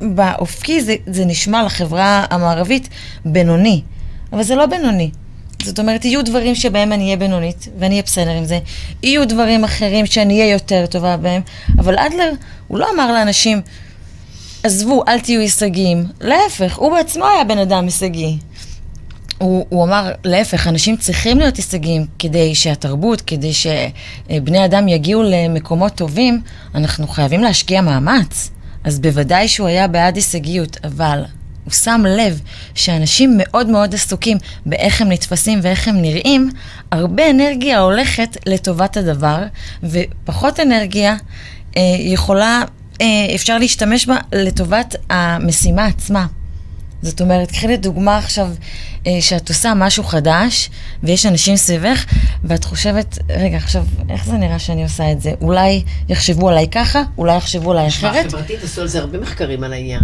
[0.00, 2.88] באופקי זה, זה נשמע לחברה המערבית
[3.24, 3.82] בינוני,
[4.32, 5.10] אבל זה לא בינוני.
[5.62, 8.58] זאת אומרת, יהיו דברים שבהם אני אהיה בינונית, ואני אהיה בסדר עם זה.
[9.02, 11.42] יהיו דברים אחרים שאני אהיה יותר טובה בהם,
[11.78, 12.32] אבל אדלר,
[12.68, 13.60] הוא לא אמר לאנשים,
[14.62, 16.06] עזבו, אל תהיו הישגיים.
[16.20, 18.38] להפך, הוא בעצמו היה בן אדם הישגי.
[19.38, 25.94] הוא, הוא אמר, להפך, אנשים צריכים להיות הישגיים כדי שהתרבות, כדי שבני אדם יגיעו למקומות
[25.94, 26.40] טובים,
[26.74, 28.50] אנחנו חייבים להשקיע מאמץ.
[28.84, 31.22] אז בוודאי שהוא היה בעד הישגיות, אבל
[31.64, 32.40] הוא שם לב
[32.74, 36.50] שאנשים מאוד מאוד עסוקים באיך הם נתפסים ואיך הם נראים,
[36.92, 39.42] הרבה אנרגיה הולכת לטובת הדבר,
[39.82, 41.16] ופחות אנרגיה
[41.76, 42.62] אה, יכולה,
[43.00, 46.26] אה, אפשר להשתמש בה לטובת המשימה עצמה.
[47.02, 48.48] זאת אומרת, קחי לדוגמה עכשיו
[49.06, 50.70] אה, שאת עושה משהו חדש,
[51.02, 52.04] ויש אנשים סביבך,
[52.44, 55.32] ואת חושבת, רגע, עכשיו, איך זה נראה שאני עושה את זה?
[55.40, 58.26] אולי יחשבו עליי ככה, אולי יחשבו עליי אחרת.
[58.26, 60.02] משמע חברתית עשו על זה הרבה מחקרים על העניין.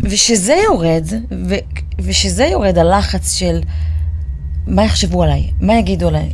[0.00, 1.06] ושזה יורד,
[1.48, 1.54] ו-
[1.98, 3.60] ושזה יורד הלחץ של
[4.66, 6.32] מה יחשבו עליי, מה יגידו עליי.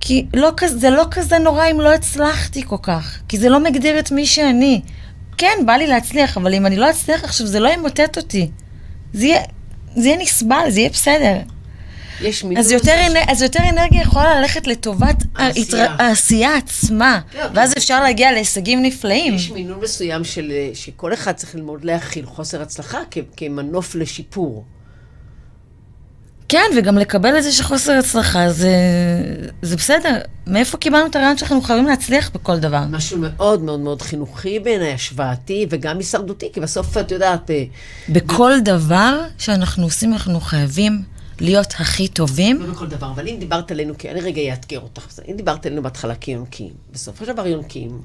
[0.00, 3.98] כי לא, זה לא כזה נורא אם לא הצלחתי כל כך, כי זה לא מגדיר
[3.98, 4.80] את מי שאני.
[5.38, 8.50] כן, בא לי להצליח, אבל אם אני לא אצליח עכשיו, זה לא ימוטט אותי.
[9.12, 9.42] זה יהיה,
[9.96, 11.36] זה יהיה נסבל, זה יהיה בסדר.
[12.20, 13.16] יש אז יותר, אנ...
[13.28, 17.80] אז יותר אנרגיה יכולה ללכת לטובת העשייה, העשייה עצמה, כן, ואז כן.
[17.80, 19.34] אפשר להגיע להישגים נפלאים.
[19.34, 24.64] יש מינון מסוים של, שכל אחד צריך ללמוד להכיל חוסר הצלחה כ, כמנוף לשיפור.
[26.48, 28.74] כן, וגם לקבל את זה שחוסר הצלחה, זה,
[29.62, 30.18] זה בסדר.
[30.46, 32.84] מאיפה קיבלנו את הרעיון שאנחנו חייבים להצליח בכל דבר?
[32.90, 37.50] משהו מאוד מאוד מאוד חינוכי בעיניי, השוואתי וגם הישרדותי, כי בסוף את יודעת...
[37.50, 37.64] אה,
[38.08, 38.64] בכל ב...
[38.64, 41.02] דבר שאנחנו עושים, אנחנו חייבים
[41.40, 42.62] להיות הכי טובים.
[42.62, 45.82] לא בכל דבר, אבל אם דיברת עלינו, כי אני רגע אאתגר אותך, אם דיברת עלינו
[45.82, 48.00] בהתחלה כיונקים, בסופו של דבר יונקים,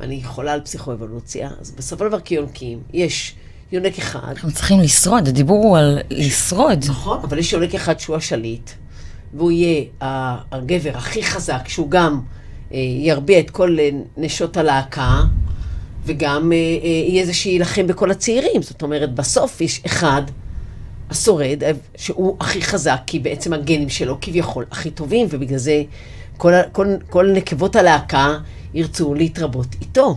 [0.00, 3.34] ואני חולה על פסיכואבולוציה, אז בסופו של דבר כיונקים, יש...
[3.72, 4.28] יונק אחד.
[4.28, 6.84] אנחנו צריכים לשרוד, הדיבור הוא על לשרוד.
[6.88, 8.70] נכון, אבל יש יונק אחד שהוא השליט,
[9.34, 9.84] והוא יהיה
[10.52, 12.20] הגבר הכי חזק, שהוא גם
[12.72, 15.22] אה, ירביע את כל אה, נשות הלהקה,
[16.04, 18.62] וגם אה, יהיה זה שיילחם בכל הצעירים.
[18.62, 20.22] זאת אומרת, בסוף יש אחד,
[21.10, 21.62] השורד,
[21.96, 25.82] שהוא הכי חזק, כי בעצם הגנים שלו כביכול הכי טובים, ובגלל זה
[26.36, 28.38] כל, כל, כל נקבות הלהקה
[28.74, 30.16] ירצו להתרבות איתו.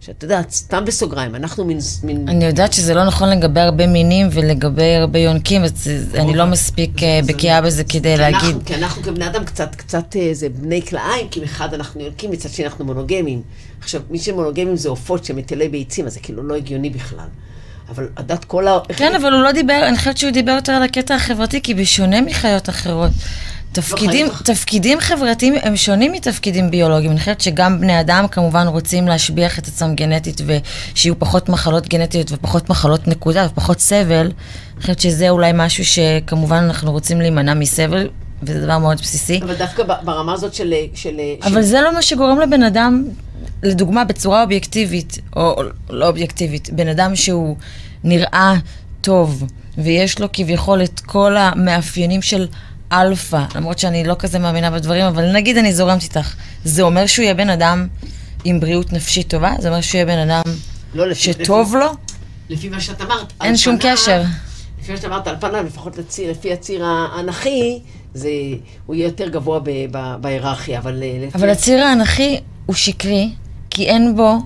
[0.00, 1.78] שאת יודעת, סתם בסוגריים, אנחנו מין...
[2.02, 2.28] מין...
[2.28, 7.02] אני יודעת שזה לא נכון לגבי הרבה מינים ולגבי הרבה יונקים, אז אני לא מספיק
[7.02, 8.56] אה, בקיאה בזה כדי להגיד.
[8.66, 12.48] כי אנחנו כבני אדם קצת, קצת איזה אה, בני כלאיים, כי מחד אנחנו יונקים, מצד
[12.48, 13.42] שני אנחנו מונוגמים.
[13.80, 17.28] עכשיו, מי שמונוגמים זה עופות שמטילי ביצים, אז זה כאילו לא הגיוני בכלל.
[17.88, 18.78] אבל הדת כל ה...
[18.96, 22.20] כן, אבל הוא לא דיבר, אני חושבת שהוא דיבר יותר על הקטע החברתי, כי בשונה
[22.20, 23.10] מחיות אחרות,
[23.80, 27.10] תפקידים, לא תפקידים חברתיים הם שונים מתפקידים ביולוגיים.
[27.10, 32.32] אני חושבת שגם בני אדם כמובן רוצים להשביח את עצמם גנטית ושיהיו פחות מחלות גנטיות
[32.32, 34.26] ופחות מחלות נקודה ופחות סבל.
[34.26, 38.08] אני חושבת שזה אולי משהו שכמובן אנחנו רוצים להימנע מסבל,
[38.42, 39.40] וזה דבר מאוד בסיסי.
[39.42, 40.74] אבל דווקא ברמה הזאת של...
[40.94, 41.68] של אבל של...
[41.68, 43.04] זה לא מה שגורם לבן אדם,
[43.62, 47.56] לדוגמה, בצורה אובייקטיבית, או לא אובייקטיבית, בן אדם שהוא
[48.04, 48.54] נראה
[49.00, 49.44] טוב,
[49.78, 52.46] ויש לו כביכול את כל המאפיינים של
[52.92, 57.22] אלפא, למרות שאני לא כזה מאמינה בדברים, אבל נגיד אני זורמת איתך, זה אומר שהוא
[57.22, 57.86] יהיה בן אדם
[58.44, 59.52] עם בריאות נפשית טובה?
[59.58, 60.42] זה אומר שהוא יהיה בן אדם
[60.94, 61.92] לא, לפי, שטוב לפי, לו?
[62.48, 63.32] לפי מה שאת אמרת.
[63.42, 64.22] אין שום פניו, קשר.
[64.80, 67.80] לפי מה שאת אמרת, על פניו, לפחות לציר, לפי הציר האנכי,
[68.14, 68.30] זה,
[68.86, 69.60] הוא יהיה יותר גבוה
[70.20, 71.02] בהיררכיה, אבל...
[71.02, 71.38] אה, לפי...
[71.38, 73.30] אבל הציר האנכי הוא שקרי,
[73.70, 74.38] כי אין בו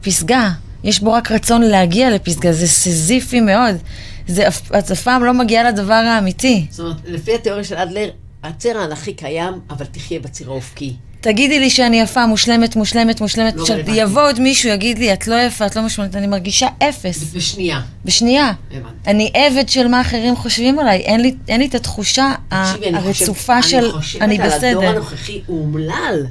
[0.00, 0.50] פסגה.
[0.84, 3.76] יש בו רק רצון להגיע לפסגה, זה סזיפי מאוד.
[4.26, 6.66] זה, את אף פעם לא מגיעה לדבר האמיתי.
[6.70, 8.10] זאת אומרת, לפי התיאוריה של אדלר,
[8.42, 10.96] הציר האנכי קיים, אבל תחיה בציר האופקי.
[11.20, 13.54] תגידי לי שאני יפה, מושלמת, מושלמת, מושלמת.
[13.56, 17.34] לא יבוא עוד מישהו, יגיד לי, את לא יפה, את לא מושלמת, אני מרגישה אפס.
[17.34, 17.80] בשנייה.
[18.04, 18.52] בשנייה.
[18.70, 18.94] הבנתי.
[19.06, 23.90] אני עבד של מה אחרים חושבים עליי, אין לי, אין לי את התחושה הרצופה של
[24.20, 24.48] אני בסדר.
[24.48, 26.26] אני חושבת על הדור הנוכחי, הוא אומלל.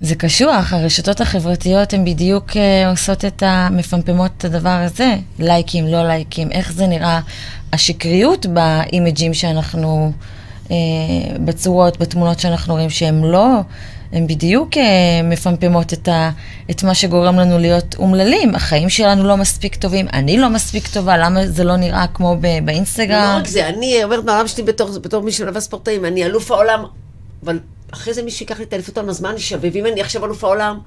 [0.00, 2.56] זה קשוח, הרשתות החברתיות הן בדיוק uh,
[2.90, 7.20] עושות את המפמפמות את הדבר הזה, לייקים, לא לייקים, איך זה נראה,
[7.72, 10.12] השקריות באימג'ים שאנחנו,
[10.64, 10.70] uh,
[11.44, 13.46] בצורות, בתמונות שאנחנו רואים, שהן לא,
[14.12, 14.78] הן בדיוק uh,
[15.24, 16.30] מפמפמות את, ה,
[16.70, 18.54] את מה שגורם לנו להיות אומללים.
[18.54, 22.46] החיים שלנו לא מספיק טובים, אני לא מספיק טובה, למה זה לא נראה כמו ב,
[22.64, 23.32] באינסטגרם?
[23.34, 26.84] לא רק זה, אני אומרת מהעולם שלי בתור, בתור מי שמלווה ספורטאים, אני אלוף העולם,
[27.44, 27.58] אבל...
[27.96, 29.70] אחרי זה מישהו ייקח לי את האליפות העולם, אז מה אני שווה?
[29.72, 30.78] ואם אני עכשיו אלוף העולם,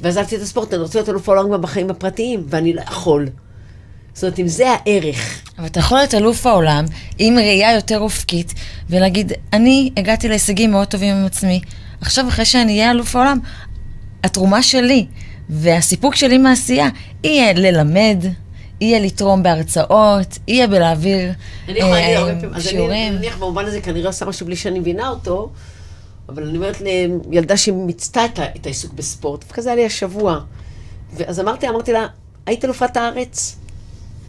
[0.00, 3.28] ועזבתי את הספורט, אני רוצה להיות אלוף העולם גם בחיים הפרטיים, ואני לא יכול.
[4.14, 5.42] זאת אומרת, אם זה הערך.
[5.58, 6.84] אבל אתה יכול להיות אלוף העולם
[7.18, 8.54] עם ראייה יותר אופקית,
[8.90, 11.60] ולהגיד, אני הגעתי להישגים מאוד טובים עם עצמי,
[12.00, 13.38] עכשיו אחרי שאני אהיה אלוף העולם,
[14.24, 15.06] התרומה שלי
[15.48, 16.88] והסיפוק שלי מעשייה
[17.24, 18.24] יהיה ללמד,
[18.80, 21.32] יהיה לתרום בהרצאות, יהיה בלהעביר
[22.58, 22.90] שיעורים.
[22.90, 25.50] אני נניח במובן הזה כנראה עושה משהו בלי שאני מבינה אותו.
[26.34, 26.76] אבל אני אומרת
[27.30, 30.40] לילדה שמיצתה את, העיסוק בספורט, וכזה היה לי השבוע.
[31.16, 32.06] ואז אמרתי אמרתי לה,
[32.46, 33.56] היית אלופת הארץ?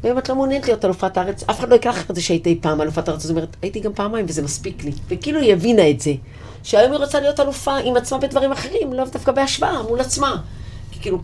[0.04, 2.60] ואם את לא מעוניינת להיות אלופת הארץ, אף אחד לא ייקח את זה שהיית אי
[2.62, 3.22] פעם אלופת הארץ.
[3.22, 4.92] זאת אומרת, הייתי גם פעמיים וזה מספיק לי.
[5.08, 6.14] וכאילו היא הבינה את זה,
[6.64, 10.42] שהיום היא רוצה להיות אלופה עם עצמה בדברים אחרים, לא דווקא בהשוואה, מול עצמה.
[10.92, 11.22] כי כאילו,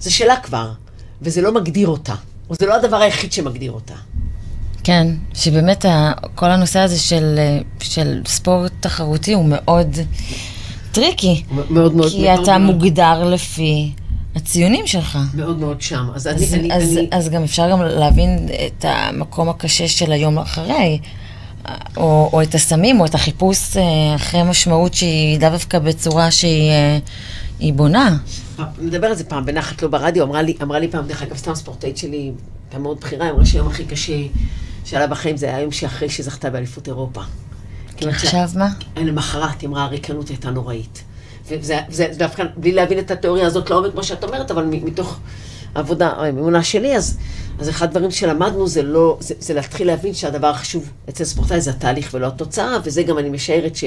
[0.00, 0.72] זה שלה כבר,
[1.22, 2.14] וזה לא מגדיר אותה,
[2.50, 3.94] או זה לא הדבר היחיד שמגדיר אותה.
[4.90, 5.84] כן, שבאמת
[6.34, 7.38] כל הנושא הזה של,
[7.80, 9.96] של ספורט תחרותי הוא מאוד
[10.92, 11.42] טריקי.
[11.50, 12.10] מאוד מאוד.
[12.10, 13.92] כי מאוד אתה מאוד מוגדר לפי
[14.36, 15.18] הציונים שלך.
[15.34, 16.08] מאוד מאוד שם.
[16.14, 17.08] אז, אז, אני, אז, אני...
[17.10, 20.98] אז גם אפשר גם להבין את המקום הקשה של היום אחרי.
[21.96, 26.70] או, או את הסמים, או את החיפוש אה, אחרי משמעות שהיא דווקא בצורה שהיא
[27.62, 28.16] אה, בונה.
[28.78, 31.54] נדבר על זה פעם בנחת לא ברדיו, אמרה לי, אמרה לי פעם, דרך אגב, סתם
[31.54, 32.30] ספורטאית שלי,
[32.66, 34.16] הייתה מאוד בכירה, היא אמרה שהיום הכי קשה
[34.84, 37.20] שלה בחיים זה היום שאחרי שזכתה באליפות אירופה.
[38.00, 38.68] עכשיו מה?
[38.96, 41.02] למחרת, היא אמרה, הריקנות הייתה נוראית.
[41.48, 45.18] וזה דווקא, בלי להבין את התיאוריה הזאת לעומק, כמו שאת אומרת, אבל מתוך
[45.74, 47.18] העבודה, האמונה שלי, אז,
[47.58, 51.70] אז אחד הדברים שלמדנו זה לא, זה, זה להתחיל להבין שהדבר החשוב אצל ספורטאי זה
[51.70, 53.84] התהליך ולא התוצאה, וזה גם אני משערת ש...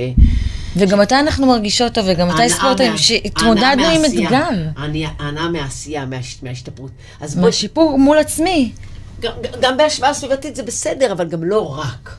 [0.75, 4.49] וגם מתי אנחנו מרגישות טוב, וגם מתי ספורטאים שהתמודדנו עם אתגר.
[5.19, 6.05] ההנאה מהעשייה,
[6.43, 6.91] מההשתפרות.
[7.35, 8.71] מהשיפור מול עצמי.
[9.23, 12.15] גם, גם בהשוואה סביבתית זה בסדר, אבל גם לא רק.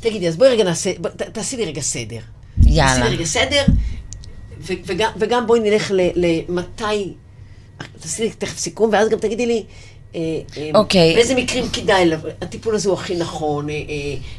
[0.00, 2.18] תגידי, אז בואי רגע נעשה, בוא, ת, תעשי לי רגע סדר.
[2.66, 2.94] יאללה.
[2.94, 3.64] תעשי לי רגע סדר,
[4.60, 7.12] ו, וגם, וגם בואי נלך למתי,
[8.00, 9.64] תעשי לי תכף סיכום, ואז גם תגידי לי,
[10.14, 10.20] אה,
[10.56, 11.14] אה, אוקיי.
[11.14, 12.10] באיזה מקרים כדאי,
[12.42, 13.74] הטיפול הזה הוא הכי נכון, אה,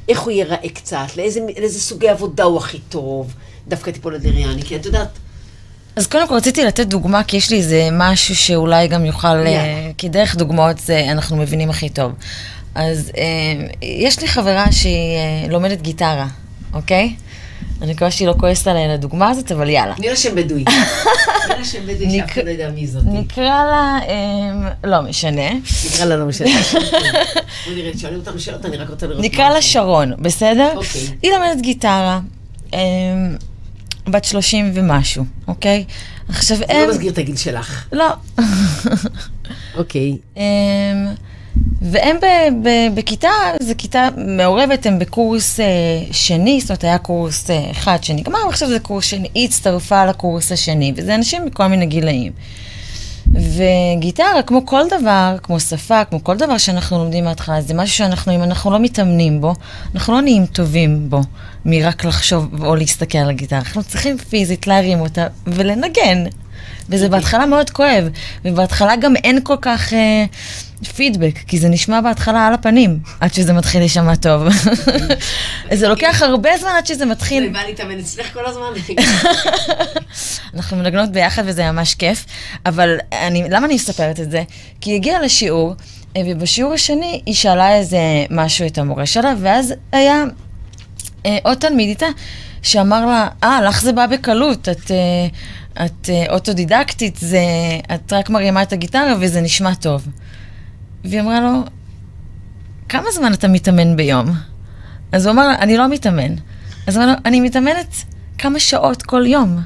[0.09, 3.33] איך הוא ייראה קצת, לאיזה, לאיזה סוגי עבודה הוא הכי טוב,
[3.67, 5.09] דווקא טיפול הדריאני, כי את יודעת...
[5.99, 9.47] אז קודם כל רציתי לתת דוגמה, כי יש לי איזה משהו שאולי גם יוכל, yeah.
[9.47, 12.11] אה, כי דרך דוגמאות זה אנחנו מבינים הכי טוב.
[12.75, 13.23] אז אה,
[13.81, 16.27] יש לי חברה שהיא אה, לומדת גיטרה,
[16.73, 17.15] אוקיי?
[17.81, 19.93] אני מקווה שהיא לא כועסת עליי על הדוגמה הזאת, אבל יאללה.
[19.99, 20.63] לה שם בדואי.
[21.49, 23.03] לה שם בדואי שאף אחד לא יודע מי זאת.
[23.05, 23.99] נקרא לה,
[24.83, 25.49] לא משנה.
[25.85, 26.49] נקרא לה לא משנה.
[27.65, 29.23] בואי נראה, שואלים אותנו שאלות, אני רק רוצה לראות.
[29.23, 30.71] נקרא לה שרון, בסדר?
[30.75, 31.01] אוקיי.
[31.21, 32.19] היא לומדת גיטרה.
[34.11, 35.85] בת 30 ומשהו, אוקיי?
[36.29, 36.63] עכשיו הם...
[36.67, 37.85] זה לא מסגיר את הגיל שלך.
[37.91, 38.07] לא.
[39.77, 40.17] אוקיי.
[41.81, 42.15] והם
[42.95, 45.65] בכיתה, זו כיתה מעורבת, הם בקורס אה,
[46.11, 50.51] שני, זאת אומרת, היה קורס אה, אחד שנגמר, ועכשיו זה קורס שני, היא הצטרפה לקורס
[50.51, 52.31] השני, וזה אנשים מכל מיני גילאים.
[53.33, 58.35] וגיטרה, כמו כל דבר, כמו שפה, כמו כל דבר שאנחנו לומדים מההתחלה, זה משהו שאנחנו,
[58.35, 59.53] אם אנחנו לא מתאמנים בו,
[59.95, 61.21] אנחנו לא נהיים טובים בו,
[61.65, 63.59] מרק לחשוב או להסתכל על הגיטרה.
[63.59, 66.23] אנחנו צריכים פיזית להרים אותה ולנגן.
[66.89, 67.05] וזה.
[67.05, 67.19] אוקיי.
[67.19, 68.09] בהתחלה מאוד כואב,
[68.45, 70.25] ובהתחלה גם אין כל כך אה,
[70.95, 74.47] פידבק, כי זה נשמע בהתחלה על הפנים, עד שזה מתחיל להישמע טוב.
[75.79, 77.43] זה לוקח הרבה זמן עד שזה מתחיל...
[77.43, 78.95] זה בא להתאמן אצלך כל הזמן.
[80.55, 82.25] אנחנו מנגנות ביחד וזה ממש כיף,
[82.65, 84.43] אבל אני, למה אני מספרת את זה?
[84.81, 85.75] כי היא הגיעה לשיעור,
[86.17, 87.99] אה, ובשיעור השני היא שאלה איזה
[88.29, 90.23] משהו את המורה שלה, ואז היה
[91.25, 92.07] אה, עוד תלמיד איתה,
[92.61, 94.91] שאמר לה, אה, לך זה בא בקלות, את...
[94.91, 95.27] אה,
[95.73, 97.41] את uh, אוטודידקטית, זה,
[97.93, 100.07] את רק מרימה את הגיטרה וזה נשמע טוב.
[101.03, 101.63] והיא אמרה לו,
[102.89, 104.27] כמה זמן אתה מתאמן ביום?
[105.11, 106.35] אז הוא אמר לה, אני לא מתאמן.
[106.87, 107.95] אז הוא אמר לו, אני מתאמנת
[108.37, 109.59] כמה שעות כל יום.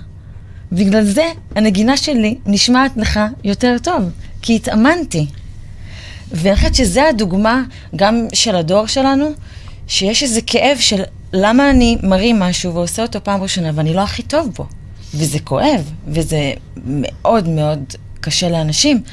[0.72, 1.26] בגלל זה
[1.56, 4.04] הנגינה שלי נשמעת לך יותר טוב,
[4.42, 5.28] כי התאמנתי.
[6.32, 7.64] ואני חושבת שזו הדוגמה
[7.96, 9.32] גם של הדור שלנו,
[9.88, 11.02] שיש איזה כאב של
[11.34, 14.66] למה אני מרים משהו ועושה אותו פעם ראשונה ואני לא הכי טוב בו.
[15.14, 16.54] וזה כואב, וזה
[16.86, 17.84] מאוד מאוד
[18.22, 19.04] קשה לאנשים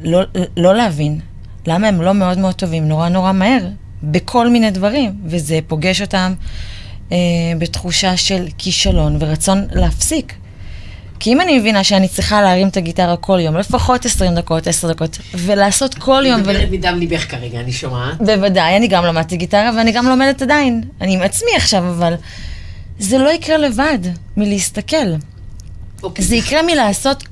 [0.00, 0.20] לא,
[0.56, 1.20] לא להבין
[1.66, 3.66] למה הם לא מאוד מאוד טובים נורא נורא מהר,
[4.02, 6.34] בכל מיני דברים, וזה פוגש אותם
[7.12, 7.16] אה,
[7.58, 10.34] בתחושה של כישלון ורצון להפסיק.
[11.20, 14.92] כי אם אני מבינה שאני צריכה להרים את הגיטרה כל יום, לפחות 20 דקות, 10
[14.92, 16.34] דקות, ולעשות כל יום...
[16.34, 18.18] אני מדברת מדם ליבך כרגע, אני שומעת.
[18.18, 20.82] בוודאי, אני גם למדתי גיטרה ואני גם לומדת עדיין.
[21.00, 22.14] אני עם עצמי עכשיו, אבל
[22.98, 23.98] זה לא יקרה לבד
[24.36, 24.96] מלהסתכל.
[26.02, 26.24] אוקיי.
[26.24, 27.24] זה יקרה מלעשות...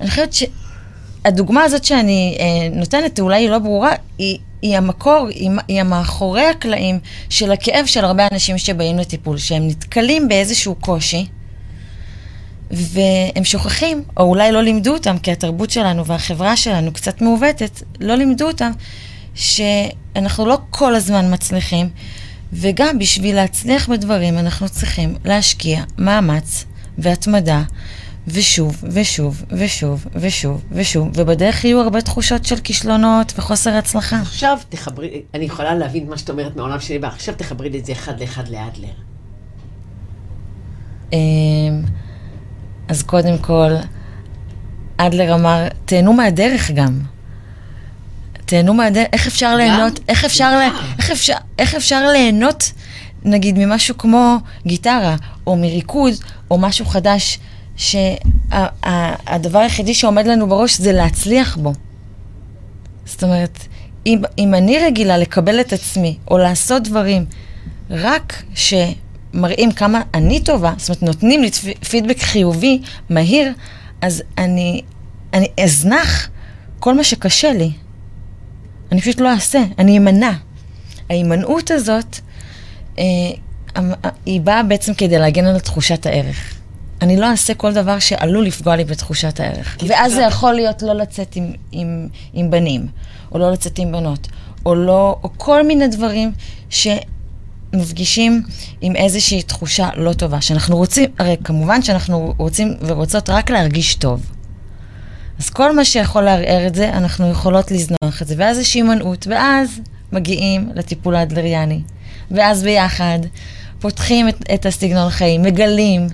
[0.00, 5.50] אני חושבת שהדוגמה הזאת שאני אה, נותנת, אולי היא לא ברורה, היא, היא המקור, היא,
[5.68, 11.26] היא המאחורי הקלעים של הכאב של הרבה אנשים שבאים לטיפול, שהם נתקלים באיזשהו קושי.
[12.70, 18.14] והם שוכחים, או אולי לא לימדו אותם, כי התרבות שלנו והחברה שלנו קצת מעוותת, לא
[18.14, 18.70] לימדו אותם
[19.34, 21.88] שאנחנו לא כל הזמן מצליחים,
[22.54, 26.64] וגם בשביל להצליח בדברים אנחנו צריכים להשקיע מאמץ
[26.98, 27.62] והתמדה,
[28.28, 34.20] ושוב, ושוב, ושוב, ושוב, ושוב, ובדרך יהיו הרבה תחושות של כישלונות וחוסר הצלחה.
[34.20, 38.20] עכשיו תחברי, אני יכולה להבין מה שאת אומרת מהעולם שלי, ועכשיו תחברי את זה אחד
[38.20, 38.88] לאחד לאדלר.
[41.12, 41.18] אמ,
[42.88, 43.70] אז קודם כל,
[44.96, 47.13] אדלר אמר, תהנו מהדרך גם.
[48.46, 50.68] תהנו מהדרך, איך אפשר ליהנות, איך אפשר, לה,
[50.98, 52.72] איך, אפשר, איך אפשר ליהנות,
[53.24, 54.36] נגיד, ממשהו כמו
[54.66, 55.16] גיטרה,
[55.46, 56.12] או מריקוד,
[56.50, 57.38] או משהו חדש,
[57.76, 61.72] שהדבר שה, היחידי שעומד לנו בראש זה להצליח בו.
[63.06, 63.58] זאת אומרת,
[64.06, 67.24] אם, אם אני רגילה לקבל את עצמי, או לעשות דברים,
[67.90, 68.74] רק ש...
[69.34, 71.50] מראים כמה אני טובה, זאת אומרת, נותנים לי
[71.90, 72.80] פידבק חיובי,
[73.10, 73.52] מהיר,
[74.00, 74.82] אז אני,
[75.32, 76.28] אני אזנח
[76.80, 77.72] כל מה שקשה לי.
[78.92, 80.32] אני פשוט לא אעשה, אני אמנע.
[81.10, 82.18] ההימנעות הזאת,
[82.98, 83.04] אה,
[84.26, 86.54] היא באה בעצם כדי להגן על תחושת הערך.
[87.02, 89.76] אני לא אעשה כל דבר שעלול לפגוע לי בתחושת הערך.
[89.88, 92.86] ואז זה יכול להיות לא לצאת עם, עם, עם בנים,
[93.32, 94.28] או לא לצאת עם בנות,
[94.66, 96.32] או לא, או כל מיני דברים
[96.70, 96.88] ש...
[97.74, 98.42] מפגישים
[98.80, 104.33] עם איזושהי תחושה לא טובה, שאנחנו רוצים, הרי כמובן שאנחנו רוצים ורוצות רק להרגיש טוב.
[105.38, 109.26] אז כל מה שיכול לערער את זה, אנחנו יכולות לזנוח את זה, ואז יש הימנעות,
[109.26, 109.80] ואז
[110.12, 111.80] מגיעים לטיפול האדלריאני.
[112.30, 113.18] ואז ביחד
[113.80, 116.06] פותחים את, את הסגנון חיים, מגלים,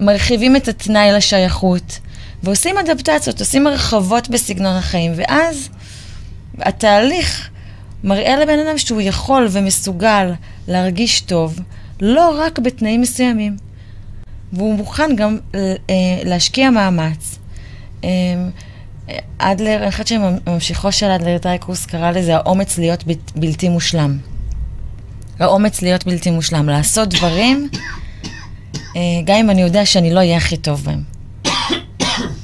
[0.00, 1.98] מרחיבים את התנאי לשייכות,
[2.42, 5.68] ועושים אדפטציות, עושים הרחבות בסגנון החיים, ואז
[6.58, 7.50] התהליך
[8.04, 10.32] מראה לבן אדם שהוא יכול ומסוגל
[10.68, 11.60] להרגיש טוב,
[12.00, 13.56] לא רק בתנאים מסוימים.
[14.52, 15.60] והוא מוכן גם אה,
[16.24, 17.38] להשקיע מאמץ.
[18.04, 18.08] אה,
[19.38, 23.04] אדלר, אני חושבת שממשיכו של אדלר טייקוס קרא לזה האומץ להיות
[23.36, 24.18] בלתי מושלם.
[25.38, 27.68] האומץ להיות בלתי מושלם, לעשות דברים,
[28.96, 31.02] אה, גם אם אני יודע שאני לא אהיה הכי טוב בהם.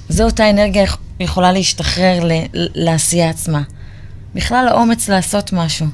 [0.09, 0.85] זו אותה אנרגיה
[1.21, 3.63] יכולה להשתחרר לעשייה עצמה.
[4.35, 5.87] בכלל האומץ לעשות משהו,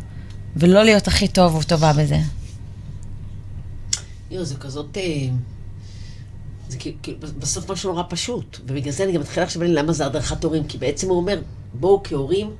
[0.56, 2.18] ולא להיות הכי טוב או טובה בזה.
[4.30, 4.98] יואו, זה כזאת...
[6.70, 8.58] זה כאילו, בסוף משהו נורא פשוט.
[8.66, 11.40] ובגלל זה אני גם מתחילה עכשיו למה זה הדרכת הורים, כי בעצם הוא אומר,
[11.74, 12.50] בואו כהורים,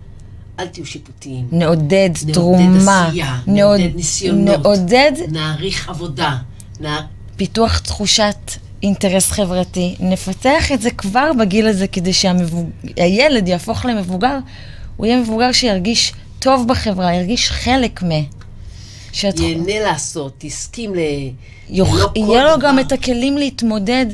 [0.59, 1.49] אל תהיו שיפוטיים.
[1.53, 3.07] נעודד תרומה.
[3.07, 4.61] עשייה, נעודד ניסיונות.
[4.61, 5.13] נעודד...
[5.29, 6.37] נעריך עבודה.
[6.81, 7.01] נע...
[7.37, 8.53] פיתוח תחושת
[8.83, 9.95] אינטרס חברתי.
[10.01, 14.39] נפתח את זה כבר בגיל הזה, כדי שהילד יהפוך למבוגר
[14.97, 18.09] הוא יהיה מבוגר שירגיש טוב בחברה, ירגיש חלק מ...
[19.13, 19.41] שאת...
[19.41, 20.99] ייהנה לעשות, תסכים ל...
[21.69, 21.95] יוכ...
[21.95, 22.69] לא יהיה לו דבר.
[22.69, 24.07] גם את הכלים להתמודד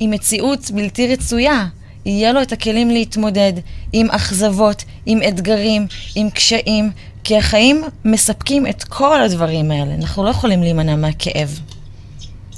[0.00, 1.66] עם מציאות בלתי רצויה.
[2.06, 3.52] יהיה לו את הכלים להתמודד
[3.92, 6.90] עם אכזבות, עם אתגרים, עם קשיים,
[7.24, 9.94] כי החיים מספקים את כל הדברים האלה.
[9.94, 11.58] אנחנו לא יכולים להימנע מהכאב.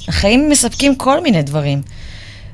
[0.08, 1.82] החיים מספקים כל מיני דברים.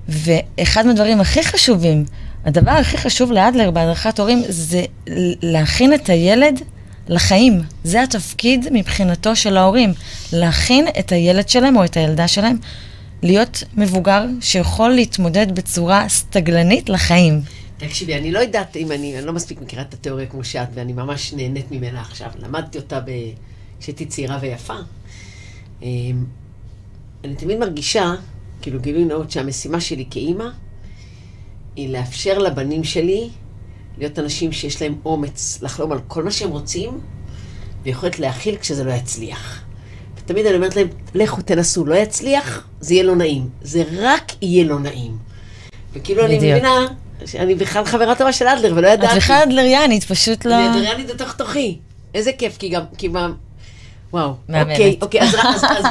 [0.09, 2.05] ואחד מהדברים הכי חשובים
[2.45, 4.85] הדבר הכי חשוב לאדלר בהדרכת הורים זה
[5.43, 6.61] להכין את הילד
[7.09, 7.61] לחיים.
[7.85, 9.93] זה התפקיד מבחינתו של ההורים,
[10.33, 12.57] להכין את הילד שלהם או את הילדה שלהם
[13.23, 17.41] להיות מבוגר שיכול להתמודד בצורה סטגלנית לחיים.
[17.77, 20.93] תקשיבי, אני לא יודעת אם אני, אני לא מספיק מכירה את התיאוריה כמו שאת, ואני
[20.93, 22.31] ממש נהנית ממנה עכשיו.
[22.39, 23.01] למדתי אותה
[23.81, 24.75] כשהייתי צעירה ויפה.
[25.83, 26.25] אמ,
[27.25, 28.13] אני תמיד מרגישה,
[28.63, 30.49] כאילו גילוי נאות, שהמשימה שלי כאימא,
[31.77, 33.29] היא לאפשר לבנים שלי
[33.99, 37.01] להיות אנשים שיש להם אומץ לחלום על כל מה שהם רוצים,
[37.83, 39.63] ויכולת להכיל כשזה לא יצליח.
[40.17, 43.49] ותמיד אני אומרת להם, לכו תנסו, לא יצליח, זה יהיה לא נעים.
[43.63, 45.17] זה רק יהיה לא נעים.
[45.93, 46.43] וכאילו בדיוק.
[46.43, 46.87] אני מבינה
[47.27, 49.13] שאני בכלל חברה טובה של אדלר, ולא ידעתי.
[49.13, 50.55] את בכלל אדלריאנית, פשוט לא...
[50.55, 51.79] אני אדלריאנית בתוך תוכי.
[52.15, 53.29] איזה כיף, כי גם, כי מה...
[54.13, 54.35] וואו.
[54.49, 54.71] מאמנת.
[54.71, 55.35] אוקיי, אוקיי, אז...
[55.35, 55.85] אז, אז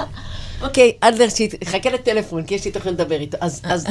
[0.62, 1.28] אוקיי, אדלר,
[1.66, 3.38] חכה לטלפון, כי יש לי תוכן לדבר איתו.
[3.42, 3.86] אז, אז,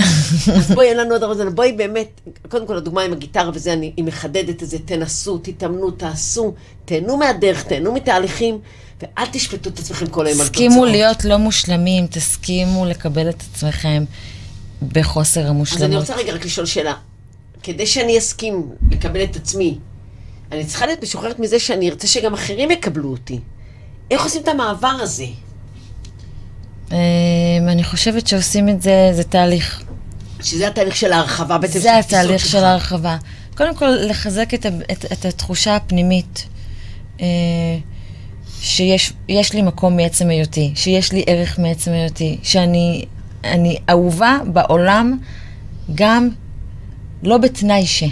[0.56, 1.54] אז בואי, אין לנו עוד הרבה זמן.
[1.54, 5.90] בואי באמת, קודם כל, הדוגמה עם הגיטרה וזה, אני, היא מחדדת את זה, תנסו, תתאמנו,
[5.90, 6.54] תעשו,
[6.84, 8.58] תהנו מהדרך, תהנו מתהליכים,
[9.02, 10.66] ואל תשפטו את עצמכם כל היום על תוצאות.
[10.66, 14.04] תסכימו להיות לא מושלמים, תסכימו לקבל את עצמכם
[14.82, 15.82] בחוסר המושלמות.
[15.82, 16.94] אז אני רוצה רגע רק לשאול שאלה.
[17.62, 19.78] כדי שאני אסכים לקבל את עצמי,
[20.52, 23.40] אני צריכה להיות משוחררת מזה שאני ארצה שגם אחרים יקבלו אותי.
[24.10, 25.26] איך עושים את המעבר הזה?
[26.92, 26.96] אמ,
[27.68, 29.82] אני חושבת שעושים את זה, זה תהליך.
[30.42, 33.16] שזה התהליך של ההרחבה בעצם זה התהליך של ההרחבה.
[33.56, 36.46] קודם כל, לחזק את, את, את התחושה הפנימית
[37.20, 37.26] אה,
[38.60, 43.04] שיש לי מקום מעצם היותי, שיש לי ערך מעצם היותי, שאני
[43.44, 45.18] אני אהובה בעולם
[45.94, 46.28] גם
[47.22, 48.04] לא בתנאי ש.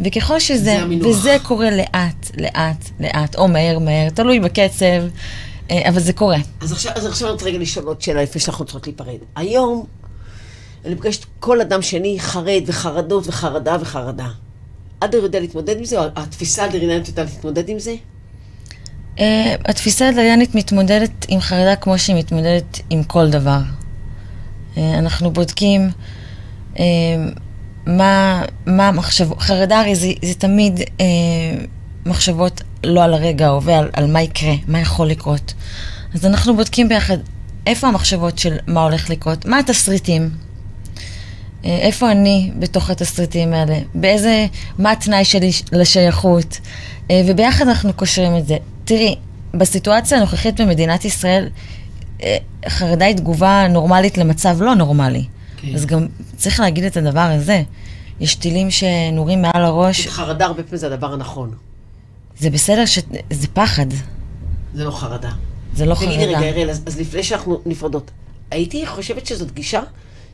[0.00, 5.02] וככל שזה, וזה קורה לאט, לאט, לאט, או מהר, מהר, תלוי בקצב,
[5.88, 6.38] אבל זה קורה.
[6.60, 9.18] אז עכשיו, אז עכשיו אני רוצה רגע לשאול עוד שאלה לפני שאנחנו צריכות להיפרד.
[9.36, 9.86] היום,
[10.84, 14.28] אני פוגשת כל אדם שני חרד וחרדות וחרדה וחרדה.
[15.00, 17.94] אדר יודע להתמודד עם זה, או התפיסה הדריאנית יודעת להתמודד עם זה?
[19.16, 19.20] Uh,
[19.64, 23.58] התפיסה הדריאנית מתמודדת עם חרדה כמו שהיא מתמודדת עם כל דבר.
[24.74, 25.90] Uh, אנחנו בודקים
[26.74, 26.78] uh,
[27.86, 31.02] מה, מה המחשבות, חרדה הרי זה, זה תמיד uh,
[32.06, 35.54] מחשבות לא על הרגע ההווה, על, על מה יקרה, מה יכול לקרות.
[36.14, 37.16] אז אנחנו בודקים ביחד
[37.66, 40.30] איפה המחשבות של מה הולך לקרות, מה התסריטים,
[41.64, 44.46] אה, איפה אני בתוך התסריטים האלה, באיזה,
[44.78, 46.58] מה התנאי שלי לשייכות,
[47.10, 48.56] אה, וביחד אנחנו קושרים את זה.
[48.84, 49.16] תראי,
[49.54, 51.48] בסיטואציה הנוכחית במדינת ישראל,
[52.22, 52.36] אה,
[52.68, 55.24] חרדה היא תגובה נורמלית למצב לא נורמלי.
[55.56, 55.74] כן.
[55.74, 56.06] אז גם
[56.36, 57.62] צריך להגיד את הדבר הזה.
[58.20, 60.06] יש טילים שנורים מעל הראש.
[60.06, 61.54] חרדה הרבה פעמים זה הדבר הנכון.
[62.42, 62.98] זה בסדר ש...
[63.30, 63.86] זה פחד.
[64.74, 65.30] זה לא חרדה.
[65.74, 66.12] זה לא חרדה.
[66.12, 68.10] תגידי רגע, אראל, אז, אז לפני שאנחנו נפרדות,
[68.50, 69.82] הייתי חושבת שזאת גישה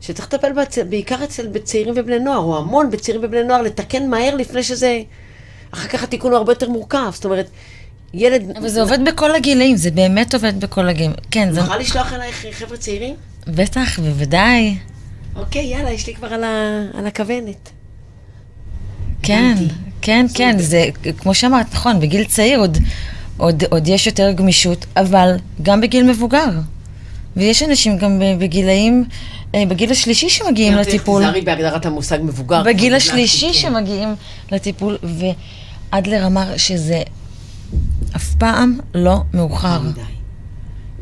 [0.00, 0.78] שצריך לטפל בצ...
[0.78, 5.00] בעיקר אצל בצעירים ובני נוער, או המון בצעירים ובני נוער, לתקן מהר לפני שזה...
[5.70, 7.11] אחר כך התיקון הוא הרבה יותר מורכב.
[7.12, 7.50] זאת אומרת,
[8.14, 8.56] ילד...
[8.56, 11.12] אבל זה עובד בכל הגילאים, זה באמת עובד בכל הגילאים.
[11.30, 11.61] כן, זה...
[11.61, 13.14] נוכל לשלוח אלייך חבר'ה צעירים?
[13.46, 14.78] בטח, בוודאי.
[15.36, 16.82] אוקיי, יאללה, יש לי כבר על, ה...
[16.94, 17.70] על הכוונת.
[19.22, 19.56] כן,
[20.09, 20.84] כן, כן, זה,
[21.18, 22.78] כמו שאמרת, נכון, בגיל צעיר עוד,
[23.36, 26.50] עוד, עוד יש יותר גמישות, אבל גם בגיל מבוגר.
[27.36, 29.04] ויש אנשים גם בגילאים,
[29.54, 31.22] אה, בגיל השלישי שמגיעים לטיפול.
[31.22, 32.62] תזהרי בהגדרת המושג מבוגר.
[32.62, 33.52] בגיל השלישי כן.
[33.52, 34.14] שמגיעים
[34.52, 37.02] לטיפול, ואדלר אמר שזה
[38.16, 39.80] אף פעם לא מאוחר.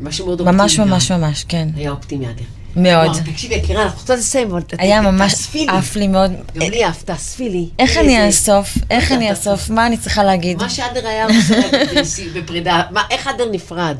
[0.01, 0.57] משהו מאוד אופטימי.
[0.57, 1.67] ממש ממש ממש, כן.
[1.75, 2.56] היה אופטימי אדלר.
[2.77, 3.17] מאוד.
[3.25, 5.33] תקשיבי, יקירה, אנחנו רוצות לסיים, אבל היה ממש
[5.67, 6.31] עף לי מאוד.
[6.55, 7.69] גם לי עף, תאספי לי.
[7.79, 8.77] איך אני אאסוף?
[8.89, 9.69] איך אני אאסוף?
[9.69, 10.57] מה אני צריכה להגיד?
[10.57, 13.95] מה שאדלר היה עושה בפרידה, איך אדלר נפרד?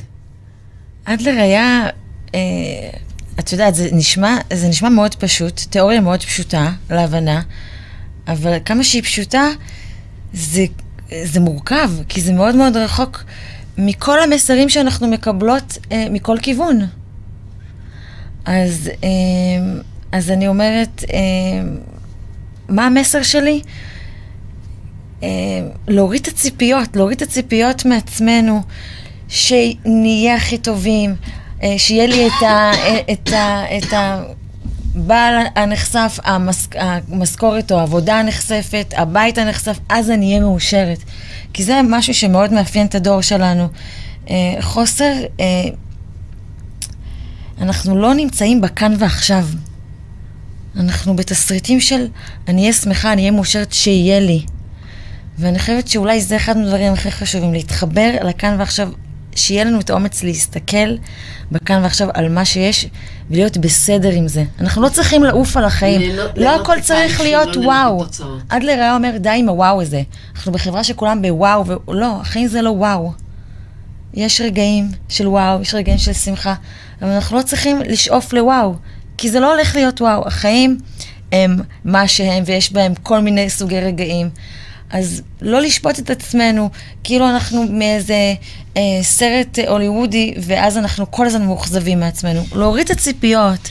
[1.05, 1.87] אדלר היה,
[2.35, 2.39] אה,
[3.39, 7.41] את יודעת, זה נשמע, זה נשמע מאוד פשוט, תיאוריה מאוד פשוטה להבנה,
[8.27, 9.47] אבל כמה שהיא פשוטה,
[10.33, 10.65] זה,
[11.23, 13.23] זה מורכב, כי זה מאוד מאוד רחוק
[13.77, 16.87] מכל המסרים שאנחנו מקבלות אה, מכל כיוון.
[18.47, 19.79] אז, אמ,
[20.11, 21.77] אז אני אומרת, אמ,
[22.69, 23.61] מה המסר שלי?
[25.23, 25.27] אמ,
[25.87, 28.61] להוריד את הציפיות, להוריד את הציפיות מעצמנו,
[29.27, 31.15] שנהיה הכי טובים,
[31.63, 32.71] אה, שיהיה לי את, ה,
[33.11, 33.93] את, ה, את
[34.95, 40.99] הבעל הנחשף, המס, המשכורת או העבודה הנחשפת, הבית הנחשף, אז אני אהיה מאושרת.
[41.53, 43.67] כי זה משהו שמאוד מאפיין את הדור שלנו.
[44.29, 45.45] אה, חוסר אה,
[47.61, 49.45] אנחנו לא נמצאים בכאן ועכשיו.
[50.75, 52.07] אנחנו בתסריטים של
[52.47, 54.45] אני אהיה שמחה, אני אהיה מאושרת שיהיה לי.
[55.39, 58.89] ואני חושבת שאולי זה אחד מהדברים הכי חשובים, להתחבר לכאן ועכשיו,
[59.35, 60.95] שיהיה לנו את האומץ להסתכל
[61.51, 62.87] בכאן ועכשיו על מה שיש
[63.29, 64.43] ולהיות בסדר עם זה.
[64.59, 66.15] אנחנו לא צריכים לעוף על החיים.
[66.35, 68.05] לא, הכל צריך להיות לא וואו.
[68.49, 70.01] אדלר היה אומר, די עם הוואו הזה.
[70.35, 73.13] אנחנו בחברה שכולם בוואו, ולא, החיים זה לא וואו.
[74.13, 76.55] יש רגעים של וואו, יש רגעים של שמחה,
[77.01, 78.75] אבל אנחנו לא צריכים לשאוף לוואו,
[79.17, 80.27] כי זה לא הולך להיות וואו.
[80.27, 80.77] החיים
[81.31, 84.29] הם מה שהם, ויש בהם כל מיני סוגי רגעים.
[84.89, 86.69] אז לא לשפוט את עצמנו,
[87.03, 88.33] כאילו אנחנו מאיזה
[88.77, 92.41] אה, סרט הוליוודי, ואז אנחנו כל הזמן מאוכזבים מעצמנו.
[92.55, 93.69] להוריד את הציפיות.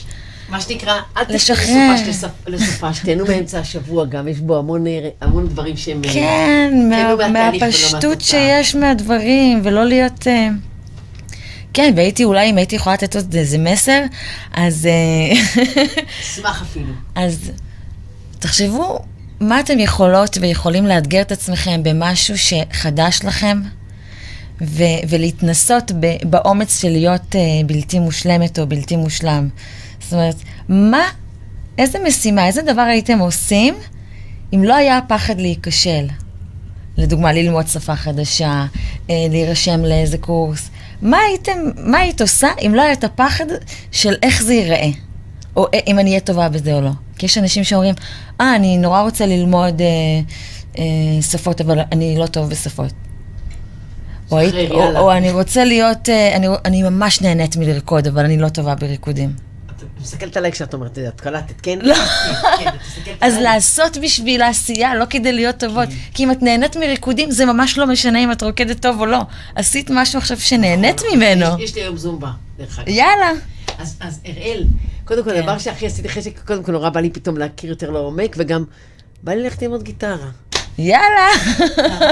[0.49, 1.95] מה שנקרא, אל תשחרר
[2.47, 6.01] לסופה, שתהנו באמצע השבוע גם, יש בו המון, אה, המון דברים שהם...
[6.05, 10.27] אה, כן, מה, מהפשטות שיש מהדברים, ולא להיות...
[10.27, 10.49] אה,
[11.73, 14.01] כן, והייתי, אולי אם הייתי יכולה לתת עוד איזה מסר,
[14.53, 14.87] אז...
[16.21, 16.93] אשמח אפילו.
[17.15, 17.51] אז
[18.39, 18.99] תחשבו
[19.39, 23.61] מה אתם יכולות ויכולים לאתגר את עצמכם במשהו שחדש לכם,
[24.61, 29.49] ו- ולהתנסות ב- באומץ של להיות uh, בלתי מושלמת או בלתי מושלם.
[29.99, 30.35] זאת אומרת,
[30.69, 31.03] מה,
[31.77, 33.75] איזה משימה, איזה דבר הייתם עושים
[34.53, 36.07] אם לא היה פחד להיכשל?
[36.97, 40.69] לדוגמה, ללמוד שפה חדשה, uh, להירשם לאיזה קורס.
[41.01, 43.45] מה הייתם, מה היית עושה אם לא היה את הפחד
[43.91, 44.89] של איך זה ייראה?
[45.55, 46.89] או אה, אם אני אהיה טובה בזה או לא.
[47.17, 47.95] כי יש אנשים שאומרים,
[48.41, 49.87] אה, אני נורא רוצה ללמוד אה,
[50.77, 50.83] אה,
[51.21, 52.93] שפות, אבל אני לא טוב בשפות.
[54.31, 58.37] או, היית, או, או אני רוצה להיות, אה, אני, אני ממש נהנית מלרקוד, אבל אני
[58.37, 59.46] לא טובה בריקודים.
[60.01, 61.79] מסתכלת עליי כשאת אומרת את זה, את קלטת, כן?
[61.81, 61.95] לא.
[62.59, 62.69] כן,
[63.21, 65.89] אז לעשות בשביל העשייה, לא כדי להיות טובות.
[66.13, 69.19] כי אם את נהנית מריקודים, זה ממש לא משנה אם את רוקדת טוב או לא.
[69.55, 71.17] עשית משהו עכשיו שנהנית נכון.
[71.17, 71.45] ממנו.
[71.59, 72.87] יש לי היום זומבה, דרך אגב.
[72.87, 73.31] יאללה.
[73.77, 74.63] אז, אראל,
[75.05, 75.37] קודם כל, כן.
[75.37, 78.63] הדבר שהכי עשיתי חשק, קודם כל נורא בא לי פתאום להכיר יותר לעומק, וגם
[79.23, 80.29] בא לי ללכת ללמוד גיטרה.
[80.77, 81.27] יאללה.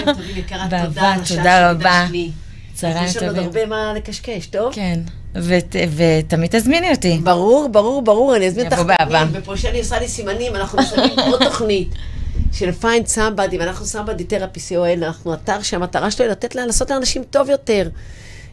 [0.05, 0.43] טובים,
[1.27, 2.05] תודה רבה.
[2.73, 3.45] צהריים יש לנו עוד טובים.
[3.45, 4.73] הרבה מה לקשקש, טוב?
[4.73, 4.99] כן.
[5.35, 7.19] ות- ותמיד תזמיני אותי.
[7.23, 9.25] ברור, ברור, ברור, אני אזמין אותך יבוא באהבה.
[9.33, 11.89] ופה שאני עושה לי סימנים, אנחנו מסיימים עוד תוכנית
[12.51, 16.89] של find somebody, ואנחנו somebody therapy co.il, אנחנו אתר שהמטרה שלו היא לתת לה, לעשות
[16.91, 17.89] לאנשים טוב יותר.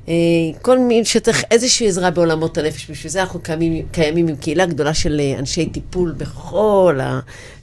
[0.09, 0.14] אה,
[0.62, 4.95] כל מי שצריך איזושהי עזרה בעולמות הנפש, בשביל זה אנחנו קיימים, קיימים עם קהילה גדולה
[4.95, 6.99] של אה, אנשי טיפול בכל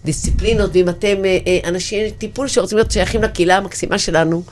[0.03, 4.43] הדיסציפלינות, ואם אתם אה, אנשי טיפול שרוצים להיות שייכים לקהילה המקסימה שלנו,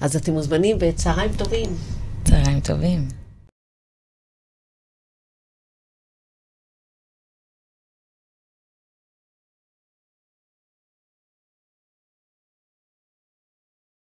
[0.00, 1.66] אז אתם מוזמנים וצהריים טובים.
[2.24, 3.19] צהריים טובים.